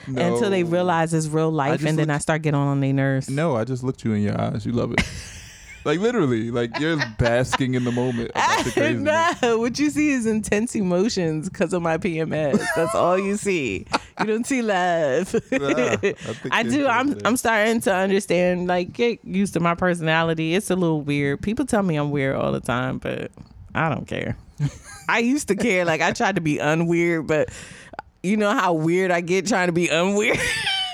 [0.06, 3.30] until they realize it's real life, and then I start getting on their nerves.
[3.30, 4.66] No, I just looked you in your eyes.
[4.66, 5.00] You love it.
[5.86, 8.32] like literally, like you're basking in the moment
[8.76, 12.60] no, what you see is intense emotions because of my PMS.
[12.74, 13.86] That's all you see.
[14.20, 15.34] You don't see love.
[15.56, 16.14] Nah, I
[16.50, 16.86] I do.
[16.86, 17.24] I'm crazy.
[17.24, 18.66] I'm starting to understand.
[18.66, 20.54] Like get used to my personality.
[20.54, 21.40] It's a little weird.
[21.40, 23.30] People tell me I'm weird all the time, but
[23.74, 24.36] I don't care.
[25.08, 25.84] I used to care.
[25.84, 27.50] Like I tried to be unweird, but
[28.22, 30.40] you know how weird I get trying to be unweird.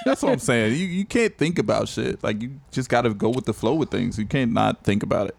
[0.04, 0.74] That's what I'm saying.
[0.74, 2.22] You you can't think about shit.
[2.22, 4.18] Like you just got to go with the flow with things.
[4.18, 5.36] You can't not think about it.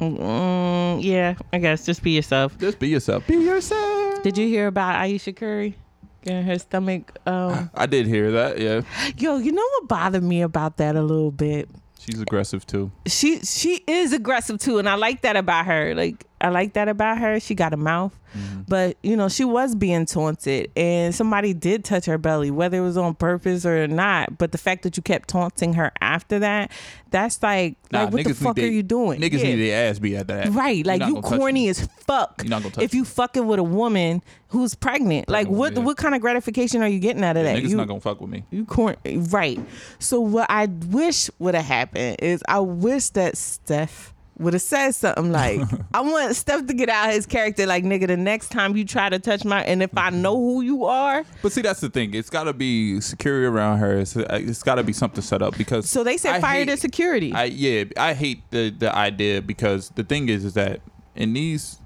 [0.00, 2.56] mm, yeah, I guess just be yourself.
[2.58, 3.26] Just be yourself.
[3.26, 4.22] Be yourself.
[4.22, 5.76] Did you hear about Ayesha Curry
[6.24, 7.18] getting her stomach?
[7.26, 8.58] Um, I did hear that.
[8.58, 8.82] Yeah,
[9.16, 11.68] yo, you know what bothered me about that a little bit?
[11.98, 12.90] she's aggressive too.
[13.06, 15.94] She she is aggressive too, and I like that about her.
[15.94, 17.38] Like I like that about her.
[17.40, 18.62] She got a mouth, mm-hmm.
[18.68, 22.80] but you know she was being taunted, and somebody did touch her belly, whether it
[22.82, 24.38] was on purpose or not.
[24.38, 26.70] But the fact that you kept taunting her after that,
[27.10, 29.20] that's like Nah, like what the fuck they- are you doing?
[29.20, 29.54] Niggas Yeah.
[29.54, 30.48] need their ass beat after that.
[30.50, 32.42] Right, like you corny as fuck.
[32.42, 35.28] You're not gonna touch if you fucking with a woman who's pregnant.
[35.28, 37.56] like what what kind of gratification are you getting out of that?
[37.56, 38.44] Niggas You- not gonna fuck with me.
[38.50, 38.96] you corn
[39.30, 39.60] right.
[39.98, 44.92] So what I wish would have happened is I wish that Steph would have said
[44.92, 45.60] something like,
[45.94, 49.08] I want Steph to get out his character like nigga the next time you try
[49.08, 51.24] to touch my and if I know who you are.
[51.42, 52.14] But see, that's the thing.
[52.14, 53.98] It's got to be security around her.
[53.98, 55.88] It's, it's got to be something set up because.
[55.90, 57.32] So they said I fire hate- the security.
[57.32, 60.80] I yeah, I hate the the idea because the thing is is that
[61.14, 61.78] in these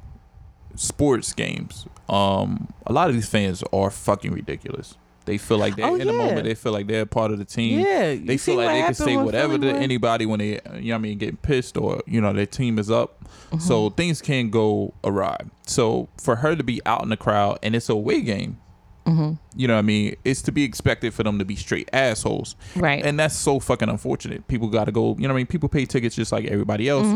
[0.77, 4.97] sports games, um, a lot of these fans are fucking ridiculous.
[5.27, 6.45] They feel like they're Oh, in the moment.
[6.45, 7.81] They feel like they're a part of the team.
[7.81, 10.71] Yeah, you they feel like they can say whatever to anybody when they, you know,
[10.91, 13.25] what I mean, getting pissed or you know their team is up.
[13.25, 13.59] Mm-hmm.
[13.59, 15.39] So things can go awry.
[15.67, 18.59] So for her to be out in the crowd and it's a away game,
[19.07, 20.17] You know what I mean?
[20.25, 22.57] It's to be expected for them to be straight assholes.
[22.75, 23.05] Right.
[23.05, 24.49] And that's so fucking unfortunate.
[24.49, 25.47] People got to go, you know what I mean?
[25.47, 27.07] People pay tickets just like everybody else.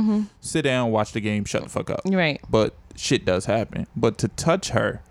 [0.41, 2.03] Sit down, watch the game, shut the fuck up.
[2.07, 2.41] Right.
[2.49, 3.87] But shit does happen.
[3.97, 5.03] But to touch her,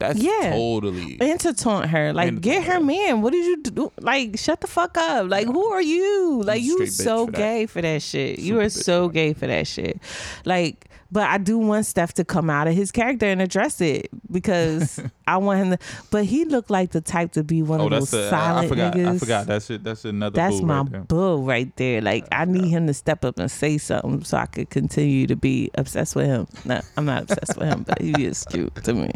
[0.00, 0.50] that's Yeah.
[0.50, 1.18] totally.
[1.20, 3.22] and to taunt her, like And get her man.
[3.22, 3.92] What did you do?
[4.00, 5.30] Like shut the fuck up.
[5.30, 6.42] Like who are you?
[6.44, 7.38] Like you so for that.
[7.38, 8.38] gay for that shit.
[8.40, 10.00] you Super are so gay for that shit.
[10.44, 14.08] Like, but I do want Steph to come out of his character and address it
[14.30, 15.78] because I want him to.
[16.10, 18.22] But he looked like the type to be one Oh, of those the.
[18.22, 18.94] I, I silent forgot.
[18.94, 19.14] niggas.
[19.14, 19.46] I forgot.
[19.46, 19.82] That's it.
[19.84, 20.36] That's another.
[20.36, 22.00] That's my right right there.
[22.00, 25.36] Like I need him to step up and say something so I could continue to
[25.36, 26.46] be obsessed with him.
[26.64, 29.10] No, I'm not obsessed with him, but he is cute to me.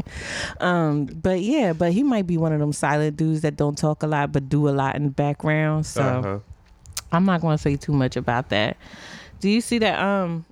[0.61, 4.03] Um, but yeah, but he might be one of them silent dudes that don't talk
[4.03, 5.86] a lot but do a lot in the background.
[5.86, 6.38] So Uh-huh.
[7.12, 8.76] I'm not gonna say too much about that.
[9.40, 10.45] Do you see that um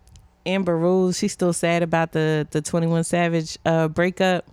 [0.47, 4.47] Amber Rose, she's still sad about the the 21 Savage uh breakup?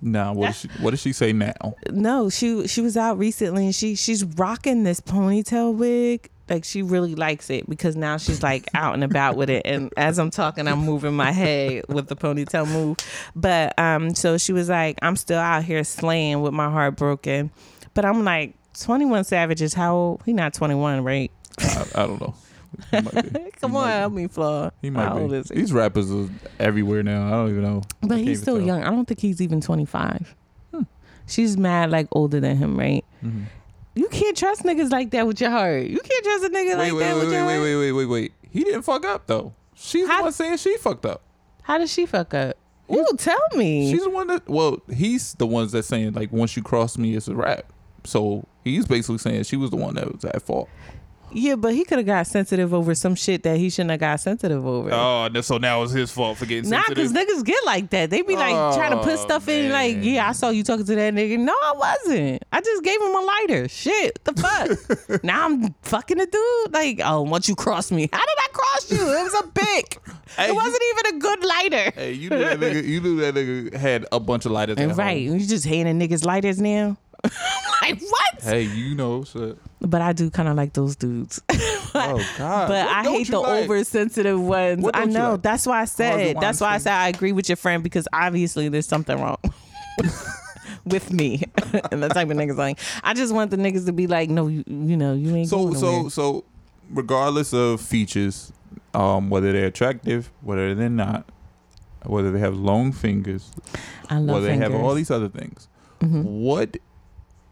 [0.00, 0.68] Now, what does she?
[0.80, 1.74] What does she say now?
[1.90, 6.30] no, she she was out recently and she she's rocking this ponytail wig.
[6.48, 9.62] Like she really likes it because now she's like out and about with it.
[9.66, 12.96] And as I'm talking, I'm moving my head with the ponytail move.
[13.36, 17.50] But um, so she was like, I'm still out here slaying with my heart broken.
[17.92, 20.22] But I'm like, 21 Savage is how old?
[20.24, 21.30] He not 21, right?
[21.58, 22.34] I, I don't know.
[22.90, 23.50] He might be.
[23.60, 24.22] Come on, might help be.
[24.22, 24.70] me, Flaw.
[24.82, 25.36] He might how old be.
[25.38, 25.54] is he?
[25.56, 26.28] These rappers are
[26.60, 27.26] everywhere now.
[27.26, 27.82] I don't even know.
[28.02, 28.66] I But can't he's even still tell.
[28.66, 28.82] young.
[28.84, 30.34] I don't think he's even 25.
[31.26, 33.04] She's mad like older than him, right?
[33.22, 33.42] Mm-hmm.
[33.94, 35.82] You can't trust niggas like that with your heart.
[35.84, 37.62] You can't trust a nigga Wait, like wait, that wait, with your wait, heart.
[37.64, 38.32] wait, wait, wait, wait.
[38.50, 39.52] He didn't fuck up though.
[39.74, 41.20] She's How- the one saying she fucked up.
[41.62, 42.56] How does she fuck up?
[42.90, 43.90] Ooh, tell me.
[43.90, 44.48] She's the one that.
[44.48, 47.70] Well, he's the ones that saying like once you cross me, it's a rap.
[48.04, 50.70] So he's basically saying she was the one that was at fault.
[51.32, 54.20] Yeah, but he could have got sensitive over some shit that he shouldn't have got
[54.20, 54.90] sensitive over.
[54.92, 57.12] Oh, so now it's his fault for getting Nah, sensitive.
[57.12, 58.10] Nah, cause niggas get like that.
[58.10, 60.86] They be like trying to put Oh, stuff in, like, yeah, I saw you talking
[60.86, 61.38] to that nigga.
[61.38, 62.42] No, I wasn't.
[62.52, 63.68] I just gave him a lighter.
[63.68, 65.22] Shit, the fuck.
[65.24, 66.72] now I'm fucking a dude.
[66.72, 68.98] Like, oh, once you cross me, how did I cross you?
[68.98, 69.98] It was a bic.
[70.36, 71.90] Hey, it wasn't even a good lighter.
[71.96, 72.84] hey, you knew that nigga.
[72.84, 74.76] You knew that nigga had a bunch of lighters.
[74.78, 75.38] at right, home.
[75.38, 76.98] you just handing niggas lighters now.
[77.82, 78.42] like what?
[78.42, 79.56] Hey, you know shit.
[79.80, 81.40] But I do kind of like those dudes.
[81.94, 82.68] Oh God.
[82.68, 83.64] But What I hate the like?
[83.64, 84.84] oversensitive ones.
[84.92, 85.32] I know.
[85.32, 85.42] like?
[85.42, 86.36] That's why I said.
[86.38, 89.38] That's why I said I agree with your friend because obviously there's something wrong
[90.84, 91.42] with me
[91.90, 92.78] and the type of niggas like.
[93.02, 95.72] I just want the niggas to be like, no, you, you know, you ain't So
[95.74, 96.44] so so,
[96.90, 98.52] regardless of features,
[98.94, 101.24] um, whether they're attractive, whether they're not,
[102.04, 103.50] whether they have long fingers,
[104.10, 105.68] I love whether they have all these other things,
[106.00, 106.22] Mm-hmm.
[106.22, 106.76] what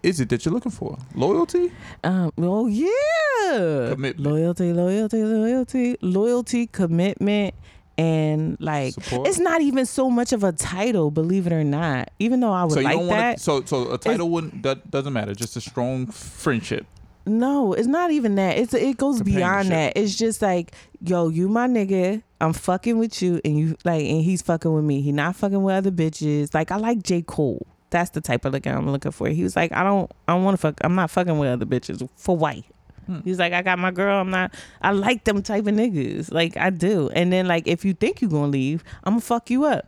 [0.03, 0.99] is it that you're looking for?
[1.15, 1.73] Loyalty?
[2.05, 4.21] Um, oh yeah, Commitment.
[4.21, 7.55] loyalty, loyalty, loyalty, loyalty, commitment,
[7.99, 9.27] and like Support?
[9.27, 12.11] it's not even so much of a title, believe it or not.
[12.19, 13.41] Even though I would so you like don't that.
[13.41, 15.35] so so a title wouldn't that doesn't matter.
[15.35, 16.87] Just a strong friendship.
[17.29, 18.57] No, it's not even that.
[18.57, 19.95] It's it goes beyond that.
[19.97, 20.73] It's just like,
[21.03, 22.23] yo, you my nigga.
[22.41, 25.01] I'm fucking with you, and you like, and he's fucking with me.
[25.01, 26.55] He not fucking with other bitches.
[26.55, 27.67] Like I like J Cole.
[27.97, 29.27] That's the type of looking I'm looking for.
[29.27, 30.75] He was like, I don't, I don't want to fuck.
[30.83, 32.67] I'm not fucking with other bitches for white.
[33.07, 33.21] Hmm.
[33.25, 34.21] He's like, I got my girl.
[34.21, 34.53] I'm not.
[34.83, 36.31] I like them type of niggas.
[36.31, 37.09] Like I do.
[37.15, 39.87] And then like, if you think you're gonna leave, I'm gonna fuck you up.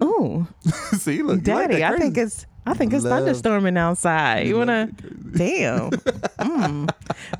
[0.00, 0.46] Oh,
[0.96, 2.46] See, look, you like daddy, I think it's.
[2.66, 3.24] I think it's Love.
[3.24, 4.46] thunderstorming outside.
[4.46, 4.90] You like wanna?
[5.36, 5.90] Damn.
[5.90, 6.90] Mm.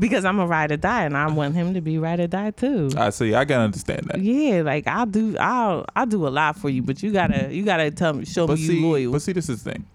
[0.00, 2.50] Because I'm a ride or die, and I want him to be ride or die
[2.50, 2.90] too.
[2.96, 3.34] I see.
[3.34, 4.20] I can understand that.
[4.20, 7.64] Yeah, like I'll do, I'll, I'll do a lot for you, but you gotta, you
[7.64, 9.12] gotta tell me, show But me see, you loyal.
[9.12, 9.86] but see, this is the thing.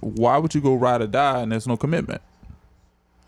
[0.00, 2.20] Why would you go ride or die and there's no commitment?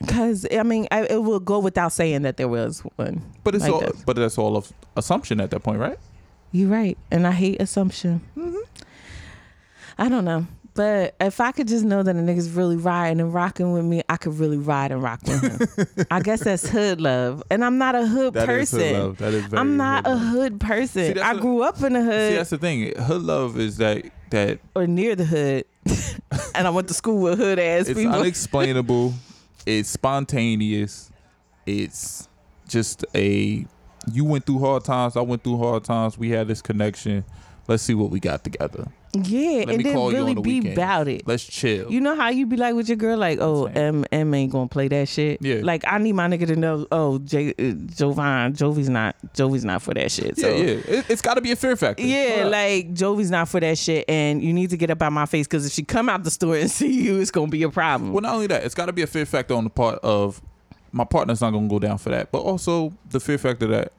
[0.00, 3.22] Because I mean, I, it will go without saying that there was one.
[3.42, 4.02] But it's like all, this.
[4.04, 5.98] but that's all of assumption at that point, right?
[6.52, 8.20] You're right, and I hate assumption.
[8.36, 8.56] Mm-hmm.
[9.98, 10.46] I don't know,
[10.78, 14.00] but if I could just know that a nigga's really riding and rocking with me,
[14.08, 16.06] I could really ride and rock with him.
[16.10, 18.78] I guess that's hood love, and I'm not a hood That is person.
[18.78, 19.18] hood love.
[19.18, 21.16] That is very I'm not hood a hood person.
[21.16, 22.96] See, I a- grew up in the hood See, that's the thing.
[22.96, 25.64] Hood love is that that or near the hood,
[26.54, 28.12] and I went to school with hood ass it's people.
[28.14, 29.14] It's unexplainable.
[29.66, 31.10] it's spontaneous.
[31.66, 32.28] It's
[32.68, 33.66] just a.
[34.12, 35.16] You went through hard times.
[35.16, 36.16] I went through hard times.
[36.16, 37.24] We had this connection.
[37.66, 38.86] Let's see what we got together.
[39.14, 41.26] Yeah, Let and then really the be about it.
[41.26, 41.90] Let's chill.
[41.90, 44.68] You know how you be like with your girl, like, oh, M M ain't gonna
[44.68, 45.40] play that shit.
[45.40, 45.60] Yeah.
[45.62, 49.82] Like I need my nigga to know, oh, J, uh, Jovan, Jovee's not, Jovee's not
[49.82, 50.36] for that shit.
[50.36, 50.64] yeah, So yeah.
[50.86, 52.02] It, it's got to be a fear factor.
[52.02, 52.52] Yeah, up.
[52.52, 55.46] like Jovee's not for that shit, and you need to get up out my face
[55.46, 58.12] because if she come out the store and see you, it's gonna be a problem.
[58.12, 60.42] Well, not only that, it's got to be a fear factor on the part of
[60.92, 63.92] my partner's not gonna go down for that, but also the fear factor that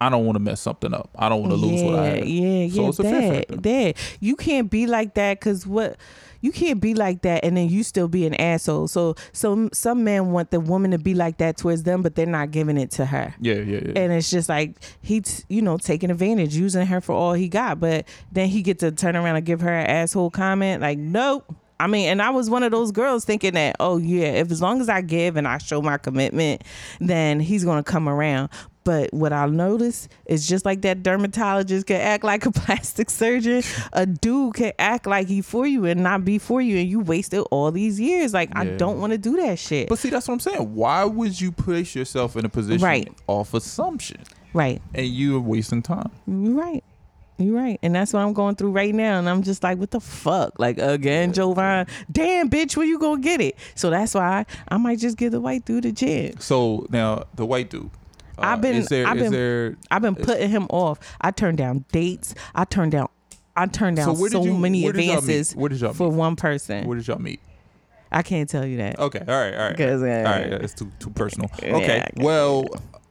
[0.00, 1.10] I don't want to mess something up.
[1.14, 2.26] I don't want to lose what I have.
[2.26, 3.96] Yeah, So yeah, So it's that, that.
[4.20, 5.98] You can't be like that because what
[6.40, 8.88] you can't be like that and then you still be an asshole.
[8.88, 12.26] So some some men want the woman to be like that towards them, but they're
[12.26, 13.34] not giving it to her.
[13.40, 13.92] Yeah, yeah, yeah.
[13.96, 17.80] And it's just like he's, you know, taking advantage, using her for all he got.
[17.80, 20.80] But then he get to turn around and give her an asshole comment.
[20.80, 21.54] Like, nope.
[21.78, 24.60] I mean, and I was one of those girls thinking that, oh yeah, if as
[24.60, 26.62] long as I give and I show my commitment,
[27.00, 28.50] then he's gonna come around.
[28.90, 33.62] But what I'll notice is just like that dermatologist can act like a plastic surgeon,
[33.92, 36.98] a dude can act like he for you and not be for you, and you
[36.98, 38.34] wasted all these years.
[38.34, 39.88] Like I don't want to do that shit.
[39.88, 40.74] but see, that's what I'm saying.
[40.74, 43.08] Why would you place yourself in a position Right.
[43.28, 44.24] off assumption,
[44.54, 44.82] right.
[44.92, 46.10] and you're wasting time?
[46.26, 46.82] You're right.
[47.38, 47.78] You're right.
[47.84, 49.20] And that's what I'm going through right now.
[49.20, 50.58] And I'm just like, what the fuck?
[50.58, 53.56] Like, again, Jovan, damn, bitch, where you going to get it?
[53.76, 56.44] So that's why I might just give the white dude a chance.
[56.44, 57.88] So now the white dude.
[58.40, 59.06] Uh, I've been- there?
[59.06, 59.76] I've been- there?
[59.90, 60.98] I've been putting him off.
[61.20, 62.34] I turned down dates.
[62.54, 63.08] I turned down.
[63.56, 65.18] I turned down So so, you- many where did y'all meet?
[65.50, 66.16] advances for meet?
[66.16, 66.86] one person.
[66.86, 67.40] Where did y'all meet?
[68.12, 68.98] I can't tell you that.
[68.98, 69.20] Okay.
[69.20, 69.54] All right.
[69.54, 69.80] All right.
[69.80, 70.52] all uh, right.
[70.64, 71.48] It's too too personal.
[71.62, 71.86] Okay.
[71.86, 72.64] Guess, well,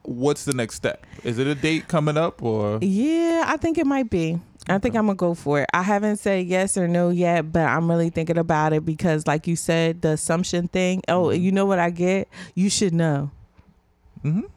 [0.04, 1.06] what's the next step?
[1.24, 2.80] Is it a date coming up or?
[2.82, 4.40] Yeah, I think it might be.
[4.68, 5.68] I think I'm gonna go for it.
[5.74, 9.48] I haven't said yes or no yet, but I'm really thinking about it because, like
[9.48, 11.02] you said, the assumption thing.
[11.08, 11.42] Oh, Mm-hmm.
[11.44, 12.28] you know what I get?
[12.56, 13.32] You should know.
[14.24, 14.50] Should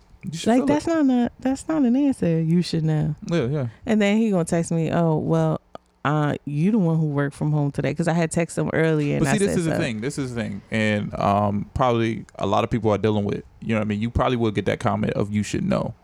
[0.46, 0.90] Like that's it.
[1.04, 2.40] not a that's not an answer.
[2.40, 3.14] You should know.
[3.30, 3.46] Yeah.
[3.46, 3.66] Yeah.
[3.86, 4.90] And then he gonna text me.
[4.92, 5.60] Oh well,
[6.04, 9.16] uh, you the one who worked from home today because I had texted him earlier.
[9.16, 10.00] And But see, I this is the thing.
[10.00, 13.42] This is the thing, and um, probably a lot of people are dealing with.
[13.60, 15.94] You know, what I mean, you probably will get that comment of "you should know,"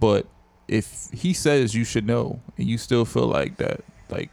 [0.00, 0.26] but
[0.68, 4.30] if he says you should know, and you still feel like that, like,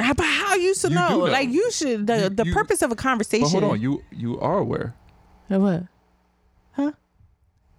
[0.00, 1.08] Ah, But how you should You know?
[1.10, 1.18] know.
[1.18, 2.06] Like you should.
[2.08, 3.44] The You- the you- purpose of a conversation.
[3.52, 4.94] but hold on, you you are aware.
[5.50, 5.82] Uh, what?
[6.72, 6.92] Huh?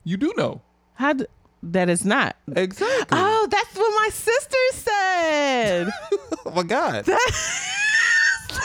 [0.06, 0.62] You do know
[0.96, 1.14] How?
[1.14, 1.26] d-
[1.64, 2.36] that is not.
[2.56, 3.18] exactly.
[3.20, 5.90] Oh, that's what my sister said.
[6.46, 7.06] oh my god.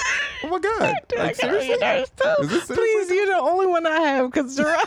[0.45, 0.95] oh my god.
[1.17, 1.77] Like seriously?
[1.79, 2.77] Seriously?
[2.77, 4.85] Please, you're the only one I have because Jerrell,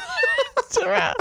[0.71, 1.13] Jerrell,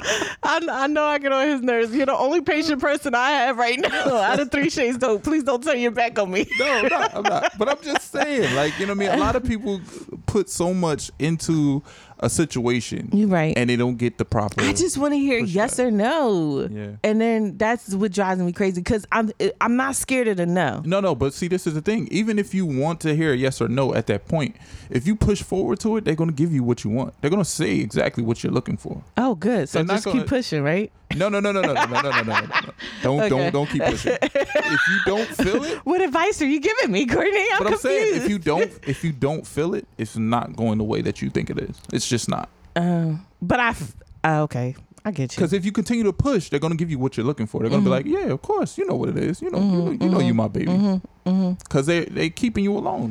[0.43, 1.95] I, I know I get on his nerves.
[1.95, 4.99] You're the only patient person I have right now out of three shades.
[4.99, 6.47] Though, please don't turn your back on me.
[6.59, 7.15] No, I'm not.
[7.17, 7.59] I'm not.
[7.59, 9.19] But I'm just saying, like, you know what I mean?
[9.19, 9.81] A lot of people
[10.27, 11.83] put so much into
[12.23, 13.11] a situation.
[13.13, 13.53] You're right.
[13.57, 14.63] And they don't get the proper.
[14.63, 16.69] I just want to hear yes or no.
[16.71, 16.91] Yeah.
[17.05, 20.83] And then that's what drives me crazy because I'm I'm not scared of the no.
[20.85, 22.09] No, no, but see, this is the thing.
[22.11, 24.57] Even if you want to hear yes or no at that point,
[24.91, 27.15] if you push forward to it, they're going to give you what you want.
[27.21, 29.03] They're going to say exactly what you're looking for.
[29.17, 29.69] Oh, good.
[29.69, 30.91] So They're just gonna- keep pushing, right?
[31.15, 32.41] No, no, no, no, no, no, no, no, no, no, no.
[32.47, 32.71] no.
[33.03, 33.29] Don't, Okay.
[33.29, 34.17] don't, don't keep pushing.
[34.23, 37.39] If you don't feel it, What advice are you giving me, Courtney?
[37.53, 37.83] I'm but I'm confused.
[37.83, 41.21] saying if you don't, if you don't feel it, it's not going the way that
[41.21, 41.77] you think it is.
[41.93, 42.49] It's just not.
[42.75, 45.37] but I, f- uh, okay, I get you.
[45.37, 47.61] Because if you continue to push, they're gonna give you what you're looking for.
[47.61, 48.05] They're gonna Mm-hmm.
[48.05, 49.43] be like, "Yeah, of course, you know what it is.
[49.43, 51.53] You know, you, know you know you my baby." Mm-hmm.
[51.55, 53.11] Because they they keeping you alone.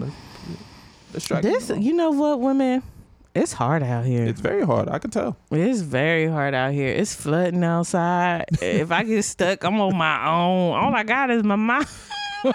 [1.12, 1.82] They're, This, you alone.
[1.84, 2.84] you know what, women?
[3.34, 4.26] It's hard out here.
[4.26, 4.90] It's very hard.
[4.90, 5.38] I can tell.
[5.52, 6.90] It's very hard out here.
[7.02, 8.46] It's flooding outside.
[8.62, 10.76] if I get stuck, I'm on my own.
[10.76, 12.10] All I got is my mouth.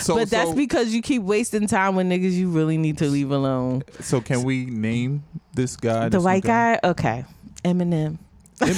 [0.00, 3.06] So, but that's so, because you keep wasting time with niggas you really need to
[3.06, 3.82] leave alone.
[4.00, 5.24] so can we name
[5.54, 6.04] this guy?
[6.04, 6.80] The this white new guy?
[6.82, 7.24] Okay.
[7.64, 8.18] Eminem.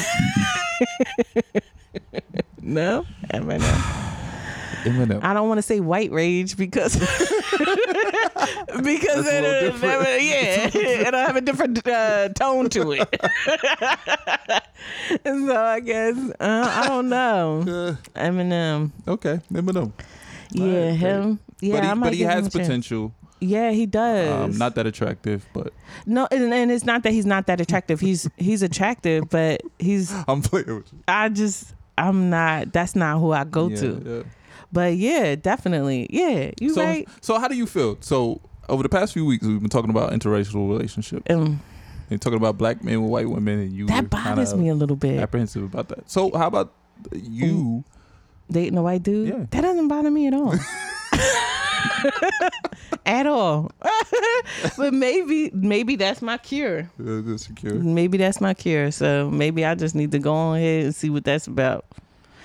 [2.60, 3.06] no?
[3.32, 3.60] Eminem.
[4.82, 5.22] Eminem.
[5.22, 6.96] I don't want to say white rage because
[8.82, 10.22] because it'll, different.
[10.22, 13.08] yeah, it'll have a different uh, tone to it.
[15.24, 17.96] so I guess uh, I don't know.
[18.16, 18.90] Eminem.
[19.06, 19.92] Okay, Eminem.
[20.52, 21.38] Yeah, Alright, him.
[21.60, 23.14] Yeah, but he, I might but he has potential.
[23.40, 24.28] Yeah, he does.
[24.52, 25.72] Um, not that attractive, but
[26.06, 27.98] no, and, and it's not that he's not that attractive.
[28.00, 30.12] He's he's attractive, but he's.
[30.28, 30.98] I'm playing with you.
[31.08, 32.72] I just I'm not.
[32.72, 34.02] That's not who I go Yeah, to.
[34.04, 34.22] yeah.
[34.72, 36.06] But yeah, definitely.
[36.10, 37.06] Yeah, you So, right.
[37.20, 37.98] so how do you feel?
[38.00, 41.60] So over the past few weeks, we've been talking about interracial relationships Um,
[42.10, 44.96] and talking about black men with white women, and you that bothers me a little
[44.96, 45.18] bit.
[45.20, 46.08] apprehensive about that.
[46.10, 46.72] So how about
[47.12, 47.84] you?
[48.52, 49.28] Dating a white dude.
[49.28, 49.46] Yeah.
[49.50, 50.54] That doesn't bother me at all.
[53.06, 53.70] at all.
[54.76, 56.90] but maybe maybe that's my cure.
[57.00, 57.74] Uh, secure.
[57.74, 58.90] Maybe that's my cure.
[58.90, 61.84] So maybe I just need to go on ahead and see what that's about.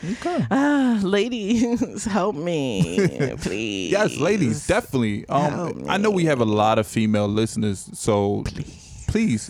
[0.04, 0.46] Okay.
[0.52, 3.92] Ah, ladies, help me, please.
[3.92, 5.28] Yes, ladies, definitely.
[5.28, 8.87] Um, I know we have a lot of female listeners, so please,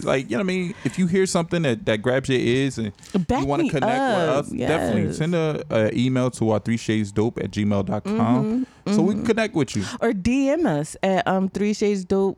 [0.04, 2.78] like you know, what I mean, if you hear something that, that grabs your ears
[2.78, 2.92] and
[3.28, 6.60] Back you want to connect up, with us, definitely send a, a email to our
[6.60, 9.84] three shades dope at gmail.com Mm-hmm, so we can connect with you.
[10.02, 12.38] Or DM us at um three shades dope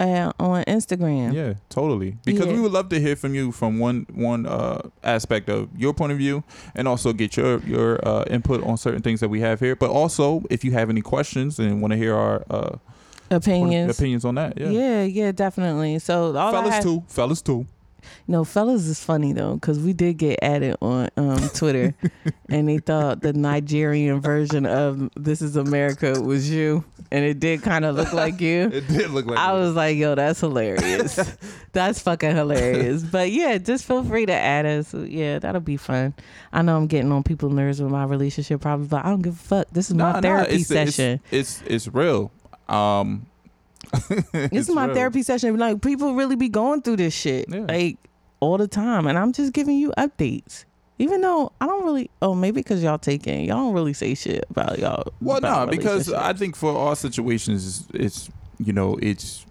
[0.00, 1.32] uh, on Instagram.
[1.32, 2.16] Yeah, totally.
[2.24, 2.54] Because Yeah.
[2.54, 6.10] we would love to hear from you from one one uh, aspect of your point
[6.12, 6.42] of view,
[6.74, 9.76] and also get your your uh, input on certain things that we have here.
[9.76, 12.76] But also, if you have any questions and want to hear our uh,
[13.36, 13.98] Opinions.
[13.98, 15.98] opinions on that, yeah, Yeah, yeah, definitely.
[15.98, 17.66] So all fellas had- too, fellas too.
[18.28, 21.94] No, fellas is funny though, because we did get added on um, Twitter,
[22.50, 27.62] and they thought the Nigerian version of "This Is America" was you, and it did
[27.62, 28.68] kind of look like you.
[28.74, 29.58] It did look like I it.
[29.58, 31.18] was like, "Yo, that's hilarious.
[31.72, 34.92] that's fucking hilarious." But yeah, just feel free to add us.
[34.92, 36.12] Yeah, that'll be fun.
[36.52, 39.32] I know I'm getting on people's nerves with my relationship problems, but I don't give
[39.34, 39.70] a fuck.
[39.72, 41.20] This is Nah, my therapy it's, it's- session.
[41.30, 42.32] It's, it's real.
[42.68, 43.26] Um,
[44.32, 44.94] This is my real.
[44.94, 45.56] therapy session.
[45.58, 47.60] Like people really be going through this shit Yeah.
[47.68, 47.98] like
[48.40, 50.64] all the time, and I'm just giving you updates.
[50.98, 54.44] Even though I don't really, oh maybe because y'all taking, y'all don't really say shit
[54.50, 55.12] about y'all.
[55.20, 59.44] Well, no, about because I think for our situations, it's, it's you know, it's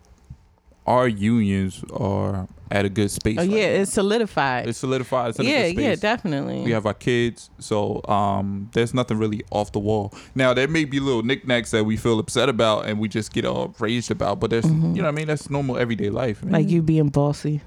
[0.85, 3.37] our unions are at a good space.
[3.37, 3.81] oh right yeah, now.
[3.81, 4.67] it's solidified.
[4.67, 5.29] it's solidified.
[5.29, 6.63] It's yeah, a good yeah, definitely.
[6.63, 10.13] We have our kids, so um, there's nothing really off the wall.
[10.35, 13.45] Now there may be little knickknacks that we feel upset about and we just get
[13.45, 16.41] all raged about, but there's, you know, what I mean, that's normal everyday life.
[16.41, 16.53] man.
[16.53, 16.55] Mm-hmm.
[16.55, 17.61] like you being bossy.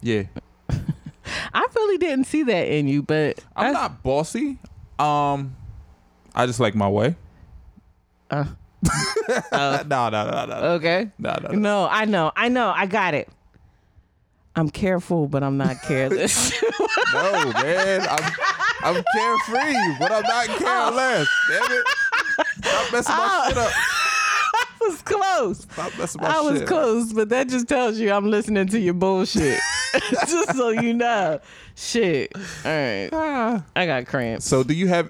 [0.00, 0.24] yeah,
[1.54, 4.58] I really didn't see that in you, but I'm not bossy.
[4.98, 5.54] Um,
[6.34, 7.16] I just like my way.
[8.30, 8.46] Uh.
[9.52, 11.10] no, no, no, no, Okay.
[11.18, 11.58] no, no, no.
[11.58, 13.28] No, I know, I know, I got it.
[14.54, 16.52] I'm careful, but I'm not careless.
[17.12, 18.00] No, man.
[18.08, 18.32] I'm
[18.82, 21.28] I'm carefree, but I'm not careless.
[21.48, 21.86] Damn it.
[22.64, 23.48] Stop messing my Oh.
[23.48, 23.70] shit up.
[24.54, 25.58] I was close.
[25.60, 28.78] Stop messing my I was shit close, but that just tells you I'm listening to
[28.80, 29.60] your bullshit.
[30.26, 31.38] just so you know.
[31.76, 32.32] Shit.
[32.34, 33.08] All right.
[33.12, 33.62] up.
[33.76, 34.44] I got cramps.
[34.46, 35.08] So do you have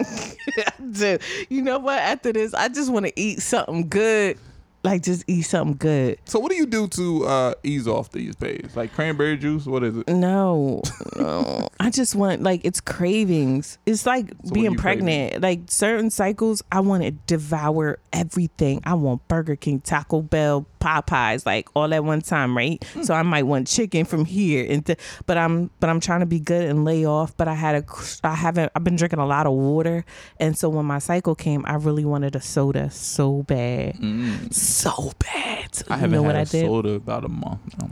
[0.92, 1.98] Dude, you know what?
[1.98, 4.38] After this, I just want to eat something good.
[4.82, 6.18] Like, just eat something good.
[6.26, 8.76] so what do you do to uh ease off these pains?
[8.76, 9.64] Like cranberry juice?
[9.64, 10.08] What is it?
[10.08, 10.82] No,
[11.16, 11.68] no.
[11.80, 13.78] I just want like it's cravings.
[13.86, 15.40] It's like are being pregnant.
[15.40, 18.82] Like certain cycles, I want to devour everything.
[18.84, 22.82] I want Burger King, Taco Bell, Popeyes, like all at one time, right?
[22.92, 23.02] Hmm.
[23.02, 26.26] So I might want chicken from here, and th- but I'm but I'm trying to
[26.26, 27.34] be good and lay off.
[27.36, 27.84] But I had a
[28.22, 30.04] I haven't I've been drinking a lot of water,
[30.38, 33.96] and so when my cycle came, I really wanted a soda so bad,
[34.52, 35.74] so bad.
[35.74, 35.92] So Hmm.
[35.92, 36.66] I you haven't know had what a I did?
[36.66, 37.60] soda about a month.
[37.82, 37.90] Um,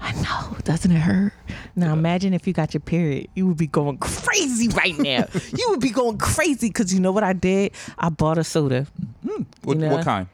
[0.00, 1.32] I know, doesn't it hurt?
[1.76, 5.26] Now imagine if you got your period, you would be going crazy right now.
[5.58, 7.72] you would be going crazy because you know what I did?
[7.98, 8.86] I bought a soda,
[9.62, 9.88] what, know?
[9.90, 10.28] what kind?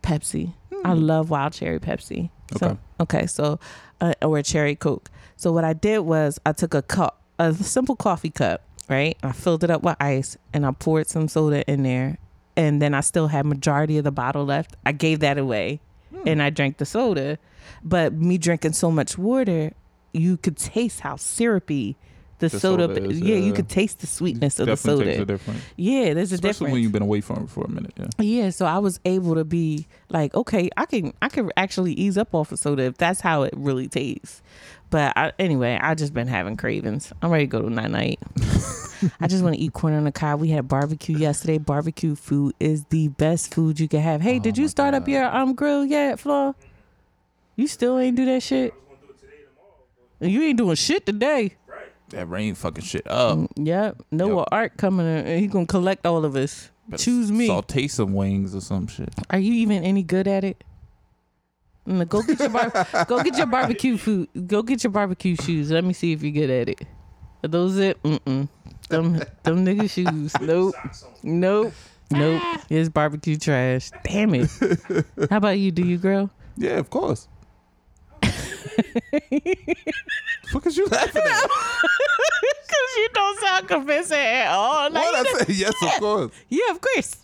[0.00, 0.52] Pepsi.
[0.90, 2.30] I love wild cherry Pepsi.
[2.58, 2.76] So, Okay.
[3.00, 3.58] okay, so
[4.00, 5.10] uh, or cherry Coke.
[5.36, 9.16] So what I did was I took a cup, a simple coffee cup, right?
[9.22, 12.18] I filled it up with ice and I poured some soda in there,
[12.56, 14.76] and then I still had majority of the bottle left.
[14.86, 15.80] I gave that away,
[16.24, 17.38] and I drank the soda.
[17.82, 19.72] But me drinking so much water,
[20.12, 21.96] you could taste how syrupy
[22.38, 22.86] the, The soda.
[22.94, 25.04] soda is, yeah, you uh, could taste the sweetness of the soda.
[25.04, 25.60] takes a difference.
[25.76, 26.72] yeah, there's a Especially difference.
[26.72, 27.92] when you've been away from it for a minute.
[27.96, 28.06] Yeah.
[28.18, 32.16] Yeah, so I was able to be like, okay, I can I can actually ease
[32.18, 34.42] up off of soda if that's how it really tastes.
[34.88, 37.12] But I, anyway, I just been having cravings.
[37.20, 38.20] I'm ready to go to night night.
[39.20, 40.38] I just want to eat corn on the cob.
[40.40, 41.58] We had barbecue yesterday.
[41.58, 44.20] Barbecue food is the best food you can have.
[44.22, 46.54] Hey, did you start up your um grill yet, Flo?
[47.56, 48.74] You still ain't do that shit.
[50.20, 51.56] You ain't doing shit today.
[52.10, 53.50] That rain fucking shit up.
[53.56, 54.02] Yep.
[54.12, 54.48] Noah Yep.
[54.52, 56.70] Ark coming in and he gonna collect all of us.
[56.88, 57.48] Better Choose me.
[57.48, 59.12] Saute some wings or some shit.
[59.30, 60.62] Are you even any good at it?
[61.88, 64.28] Mm, Go get your bar- go get your barbecue food.
[64.46, 65.70] Go get your barbecue shoes.
[65.70, 66.82] Let me see if you're good at it.
[67.44, 68.00] Are those it?
[68.04, 68.48] Mm-mm.
[68.88, 70.32] Them them nigga shoes.
[70.40, 70.74] Nope.
[71.24, 71.72] Nope.
[72.12, 72.42] Nope.
[72.70, 73.90] It's barbecue trash.
[74.04, 74.48] Damn it.
[75.30, 75.72] How about you?
[75.72, 76.30] Do you grill?
[76.56, 77.26] Yeah, of course.
[80.52, 81.48] Fuck is you laughing at?
[81.50, 84.90] Cause you don't sound convincing at all.
[84.90, 85.52] Like, What I say?
[85.54, 86.32] Yes, of course.
[86.48, 87.16] yeah, of course.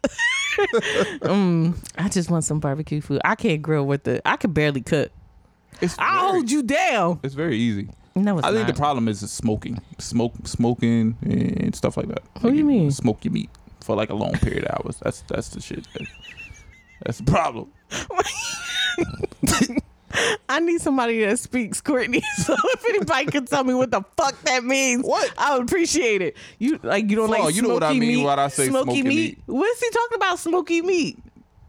[1.23, 3.21] um, I just want some barbecue food.
[3.25, 4.21] I can't grill with the.
[4.27, 5.11] I can barely cook.
[5.81, 7.21] It's I'll very- hold you down.
[7.23, 7.89] It's very easy.
[8.15, 8.67] No, I think not.
[8.67, 12.23] the problem is smoking, smoke, smoking, and stuff like that.
[12.35, 12.91] What do Like, you mean?
[12.91, 13.49] Smoke your meat
[13.81, 14.99] for like a long period of hours.
[15.03, 15.87] That's that's the shit.
[15.95, 16.09] That-
[17.05, 17.73] That's the problem.
[20.49, 22.23] I need somebody that speaks Courtney.
[22.37, 25.33] So if anybody could tell me what the fuck that means, What?
[25.39, 26.37] I would appreciate it.
[26.59, 28.25] You like you don't Flaw, like you know what I mean meat?
[28.25, 29.15] when I say smoky smoky meat.
[29.15, 29.39] meat.
[29.47, 30.39] What's he talking about?
[30.39, 31.19] Smoky meat.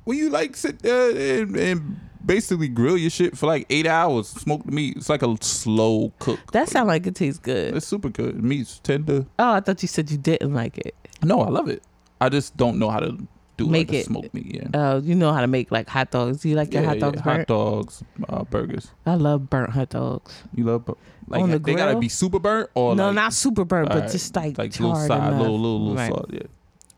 [0.05, 4.29] When you like sit uh, and, and basically grill your shit for like eight hours,
[4.29, 4.97] smoke the meat.
[4.97, 6.39] It's like a slow cook.
[6.51, 7.75] That sounds like it tastes good.
[7.75, 8.43] It's super good.
[8.43, 9.25] Meat's tender.
[9.39, 10.95] Oh, I thought you said you didn't like it.
[11.21, 11.83] No, I love it.
[12.19, 13.17] I just don't know how to
[13.57, 14.61] do Make like it- smoked meat.
[14.73, 14.79] Yeah.
[14.93, 16.41] Uh, you know how to make like hot dogs.
[16.41, 17.37] Do you like your yeah, hot dogs yeah.
[17.37, 18.89] hot dogs, uh, burgers.
[19.05, 20.43] I love burnt hot dogs.
[20.55, 20.95] You love bu-
[21.27, 23.95] like On the they gotta be super burnt or no, like, not super burnt, but
[23.97, 25.39] alright, just like, like little side, enough.
[25.41, 26.09] little little little right.
[26.11, 26.29] salt.
[26.33, 26.41] Yeah,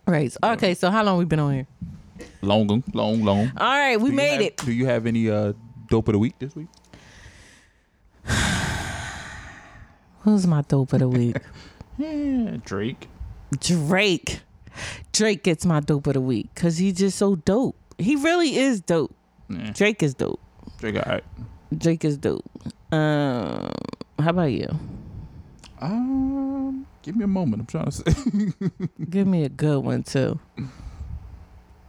[0.08, 0.32] Right.
[0.32, 0.74] So- Okay.
[0.76, 1.68] So how long we been on here?
[2.42, 3.52] long, long, long.
[3.58, 4.58] All right, we made have- it.
[4.58, 5.54] Do you have any uh
[5.90, 6.68] dope of the week this week?
[10.22, 11.38] Who's my dope of the week?
[11.98, 13.08] Yeah, Drake.
[13.62, 14.42] Drake.
[15.12, 17.76] Drake gets my dope of the week because he's just so dope.
[17.98, 19.16] He really is dope.
[19.50, 19.72] Yeah.
[19.72, 20.40] Drake is dope.
[20.80, 21.24] Drake, all right.
[21.78, 22.46] Drake is dope.
[22.92, 23.72] Um,
[24.20, 24.68] how about you?
[25.80, 27.62] Um, give me a moment.
[27.62, 28.54] I'm trying to say.
[29.10, 30.40] Give me a good one too.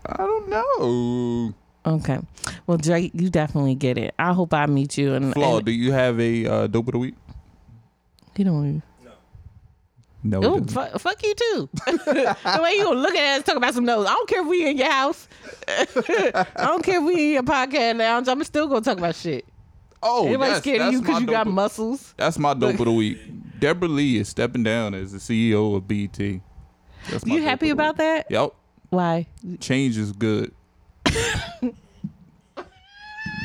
[0.05, 1.55] I don't know.
[1.87, 2.19] Okay.
[2.67, 4.15] Well, Drake, you definitely get it.
[4.19, 5.15] I hope I meet you.
[5.15, 7.15] And, Flaw, and do you have a uh, dope of the week?
[8.37, 8.83] you don't.
[10.31, 10.41] No.
[10.43, 11.69] Oh, fu- fuck you too.
[11.87, 14.09] the way you gonna look at us talk about some notes.
[14.09, 15.29] I don't care if we in your house.
[15.69, 18.29] I don't care if we in your podcast lounge.
[18.29, 19.45] I'm still gonna talk about shit.
[20.03, 22.15] oh, Anybody yes, scared of you because you got of- muscles?
[22.17, 23.19] That's my dope of the week.
[23.61, 26.41] Deborah Lee is stepping down as the CEO of BET.
[27.11, 28.27] That's my You happy about that?
[28.31, 28.51] Yep.
[28.91, 29.27] Why?
[29.61, 30.53] Change is good.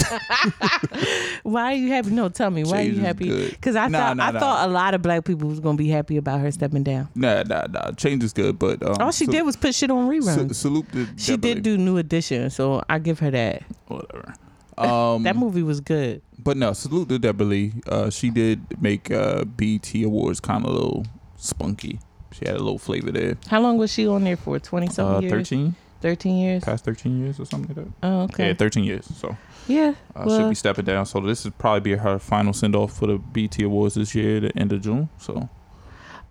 [1.44, 2.10] Why are you happy?
[2.12, 2.64] No, tell me.
[2.64, 3.50] Why are you happy?
[3.50, 4.40] Because I Nah, thought nah, I nah.
[4.40, 7.10] thought a lot of black people was gonna be happy about her stepping down.
[7.16, 7.92] Nah, nah, nah.
[7.92, 10.56] Change is good, but um, All she sal- did was put shit on reruns.
[10.56, 13.64] salute to she did do New Edition, so I give her that.
[13.88, 14.34] Whatever.
[14.78, 16.24] Um, That movie was good.
[16.40, 17.74] but no, salute to Deborah Lee.
[17.88, 22.00] Uh, she did make uh, BET Awards kind of a little spunky.
[22.32, 23.38] She had a little flavor there.
[23.48, 24.58] How long was she on there for?
[24.60, 25.50] Twenty something Uh, years.
[25.50, 26.64] 13, 13 years.
[26.64, 27.94] past 13 years or something like that.
[28.02, 28.48] Oh, okay.
[28.48, 29.06] Yeah, 13 years.
[29.18, 29.38] So
[29.72, 29.94] Yeah.
[30.16, 31.06] uh, well, should be stepping down.
[31.06, 34.40] So this is probably be her final send off for the BET Awards this year,
[34.40, 35.10] the end of June.
[35.18, 35.50] So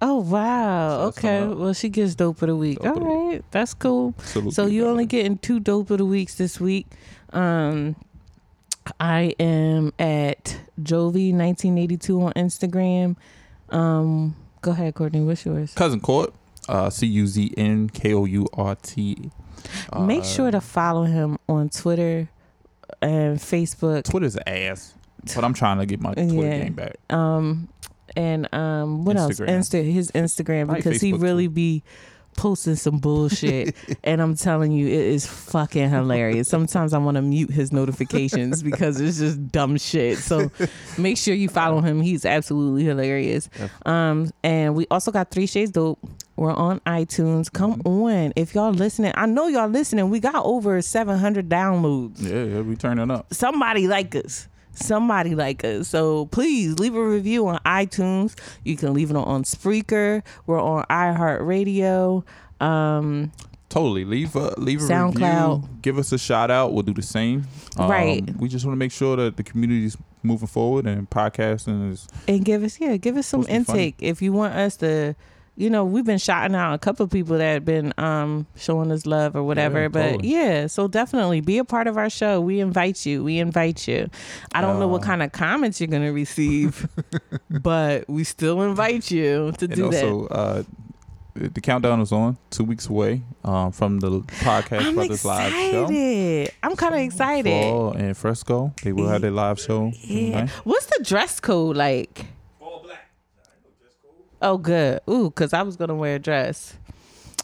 [0.03, 0.99] oh wow.
[0.99, 1.47] So okay.
[1.47, 2.79] Well, she gets dope of the week.
[2.81, 3.45] Dope All right.
[3.51, 4.15] That's cool.
[4.25, 4.55] salute.
[4.55, 6.87] So you Deborah only getting two dope of the weeks this week.
[7.33, 7.97] Um,
[8.99, 13.17] I am at Jovee 1982 on Instagram.
[13.69, 15.21] Um, go ahead, Courtney.
[15.21, 15.75] What's yours?
[15.75, 16.33] Cuzn Kourt.
[16.69, 19.31] Uh, C U Z N K O U R T.
[19.93, 22.29] Uh, Make sure to follow him on Twitter
[23.03, 24.05] and Facebook.
[24.05, 24.95] Twitter's ass,
[25.35, 26.59] but I'm trying to get my Twitter Yeah.
[26.59, 26.97] game back.
[27.11, 27.69] Um,
[28.17, 29.39] and um, what else?
[29.41, 31.51] Insta his Instagram because he really too.
[31.51, 31.83] be
[32.37, 33.75] posting some bullshit,
[34.05, 36.49] and I'm telling you, it is fucking hilarious.
[36.49, 40.19] Sometimes I want to mute his notifications because it's just dumb shit.
[40.19, 40.51] So
[40.99, 42.01] make sure you follow him.
[42.01, 43.49] He's absolutely hilarious.
[43.87, 45.99] Um, and we also got Three Shades Dope.
[46.37, 47.53] We're on iTunes.
[47.53, 50.09] Come on, if y'all listening, I know y'all listening.
[50.09, 53.33] We got over 700 downloads Yeah, yeah, we turning up.
[53.35, 54.49] somebody like us.
[54.73, 55.89] Somebody like us.
[55.89, 58.35] So please leave a review on iTunes.
[58.65, 60.23] You can leave it on Spreaker.
[60.47, 62.25] We're on iHeartRadio.
[62.61, 63.33] Um,
[63.69, 64.05] Totally.
[64.05, 65.63] Leave a leave a SoundCloud.
[65.63, 65.69] review.
[65.83, 66.73] Give us a shout out.
[66.73, 67.47] We'll do the same.
[67.79, 68.37] Um, Right.
[68.37, 72.45] We just want to make sure that the community's moving forward and podcasting is and
[72.45, 73.79] give us yeah, give us some Supposed to be funny.
[73.87, 75.15] intake if you want us to.
[75.61, 78.91] You know, we've been shouting out a couple of people that have been um, showing
[78.91, 79.83] us love or whatever.
[79.83, 80.29] Yeah, but totally.
[80.29, 82.41] yeah, so definitely be a part of our show.
[82.41, 83.23] We invite you.
[83.23, 84.09] We invite you.
[84.55, 86.89] I don't know what Uh, kind of comments you're gonna receive,
[87.51, 90.05] but we still invite you to and do that.
[90.05, 90.63] also uh,
[91.35, 92.37] the countdown is on.
[92.51, 95.83] Two weeks away um, from the podcast I'm Brothers live show.
[95.85, 96.53] excited.
[96.63, 97.51] I'm kind of excited.
[97.51, 98.73] Fall and Fresco.
[98.83, 99.93] They will have their live show.
[100.03, 100.31] Yeah.
[100.47, 100.51] tonight.
[100.65, 102.27] What's the dress code like?
[104.43, 105.01] Oh, good.
[105.09, 106.75] Ooh, because I was going to wear a dress.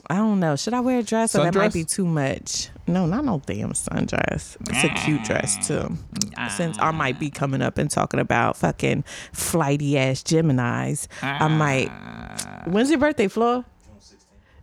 [0.08, 0.56] I don't know.
[0.56, 2.70] Should I wear a dress or that might be too much?
[2.86, 4.56] No, not no damn sundress.
[4.68, 5.66] It's a cute dress, mm.
[5.66, 5.98] too.
[6.36, 6.48] Ah.
[6.48, 11.48] Since I might be coming up and talking about fucking flighty ass Geminis, I ah.
[11.48, 11.90] might.
[12.68, 13.64] When's your birthday, Flo?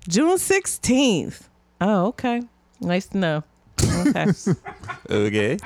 [0.08, 1.50] June 16th.
[1.82, 2.42] Oh, okay.
[2.80, 3.44] Nice to know.
[3.84, 4.28] Okay.
[5.10, 5.58] Okay.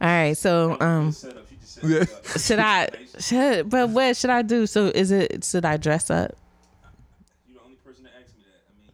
[0.00, 0.36] All right.
[0.36, 1.14] So, um,
[2.38, 2.88] should I?
[3.18, 4.66] Should but what should I do?
[4.66, 5.44] So, is it?
[5.44, 6.36] Should I dress up?
[7.48, 8.62] You the only person to ask me that.
[8.68, 8.92] I mean,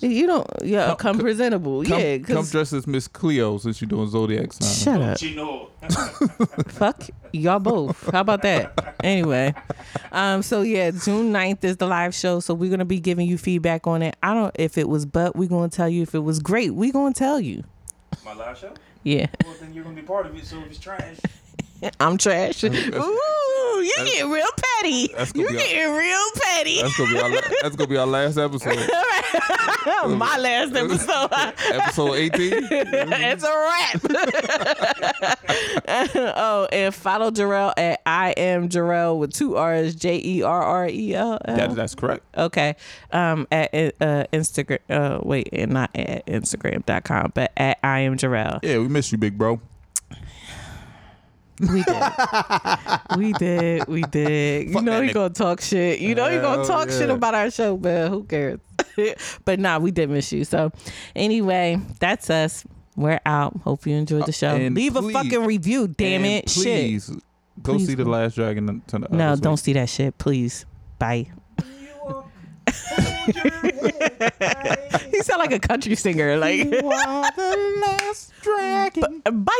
[0.00, 0.10] come.
[0.10, 0.46] You don't.
[0.64, 1.84] Yeah, Come- come, presentable.
[1.84, 4.96] Come, yeah, come dress as Miss Cleo since you're doing zodiac sign.
[4.96, 5.72] shut up.
[6.68, 8.10] Fuck y'all both.
[8.10, 8.96] How about that?
[9.04, 9.54] Anyway,
[10.10, 12.40] um, so yeah, June 9th is the live show.
[12.40, 14.16] So we're gonna be giving you feedback on it.
[14.22, 16.74] I don't if it was, but we're gonna tell you if it was great.
[16.74, 17.62] We're gonna tell you.
[18.24, 18.72] My live show?
[19.04, 20.44] Yeah, Well, then you're gonna be part of it.
[20.44, 21.18] So if it's trash,
[22.00, 22.64] I'm trash.
[22.64, 25.14] Ooh, you get real petty.
[25.34, 26.82] You getting real petty.
[26.82, 27.30] That's gonna be our
[27.62, 28.76] that's gonna be our last episode.
[30.08, 31.28] My last episode.
[31.32, 32.52] Episode 18.
[32.70, 34.02] it's a wrap.
[36.36, 40.88] oh, and follow Jerrell at I am Jerrell with two R's, J E R R
[40.88, 41.56] E L L.
[41.56, 42.24] That, that's correct.
[42.36, 42.74] Okay.
[43.12, 44.78] Um, at uh, Instagram.
[44.88, 48.60] Uh, wait, and not at Instagram.com, but at I am Jerrell.
[48.62, 49.60] Yeah, we miss you, big bro.
[51.60, 52.02] We did.
[53.16, 53.86] we did.
[53.88, 54.66] We did.
[54.68, 55.14] You Fuck know that he nigga.
[55.14, 56.00] gonna talk shit.
[56.00, 58.60] You know he gonna Hell talk shit about our show, but who cares?
[59.44, 60.44] but nah, we did miss you.
[60.44, 60.70] So
[61.14, 62.64] anyway, that's us.
[62.96, 63.56] We're out.
[63.62, 64.50] Hope you enjoyed the show.
[64.50, 65.86] Uh, and Leave a fucking review.
[65.88, 66.48] Damn And it.
[66.50, 66.62] Shit.
[66.64, 67.10] Please
[67.62, 68.04] go Please see the.
[68.04, 68.82] Last Dragon.
[68.86, 70.64] Tonight, No, don't see that shit, please.
[70.98, 71.26] Bye.
[75.10, 76.36] he sound like a country singer.
[76.36, 79.22] Like You are the last dragon.
[79.24, 79.52] bye.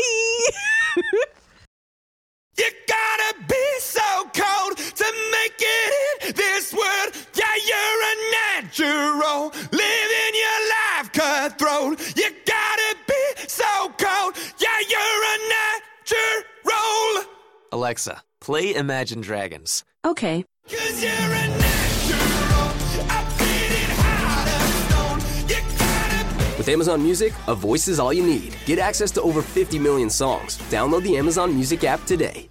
[17.86, 19.84] Alexa, play Imagine Dragons.
[20.04, 20.44] Okay.
[20.68, 22.72] Cause you're a natural.
[23.08, 25.48] I beat it hard as stone.
[25.48, 28.56] You gotta With Amazon Music, a voice is all you need.
[28.64, 30.58] Get access to over 50 million songs.
[30.68, 32.50] Download the Amazon Music app today.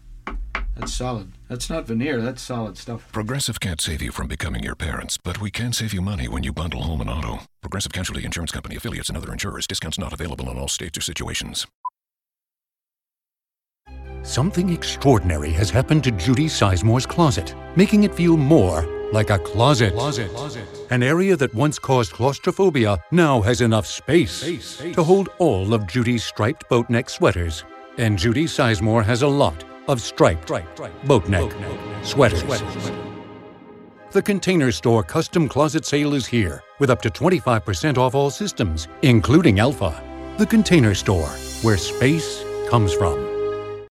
[0.75, 1.31] That's solid.
[1.47, 2.21] That's not veneer.
[2.21, 3.11] That's solid stuff.
[3.11, 6.43] Progressive can't save you from becoming your parents, but we can save you money when
[6.43, 7.41] you bundle home and auto.
[7.61, 9.67] Progressive Casualty Insurance Company affiliates and other insurers.
[9.67, 11.67] Discounts not available in all states or situations.
[14.23, 19.93] Something extraordinary has happened to Judy Sizemore's closet, making it feel more like a closet.
[19.93, 20.31] closet.
[20.31, 20.63] closet.
[20.91, 26.23] An area that once caused claustrophobia now has enough space, to hold all of Judy's
[26.23, 27.65] striped boat neck sweaters.
[27.97, 30.51] And Judy Sizemore has a lot of striped
[31.05, 31.51] boat neck
[32.03, 32.43] sweaters.
[34.11, 38.89] The Container Store custom closet sale is here with up to 25% off all systems,
[39.03, 40.03] including Alpha.
[40.37, 41.29] The Container Store,
[41.61, 43.30] where space comes from.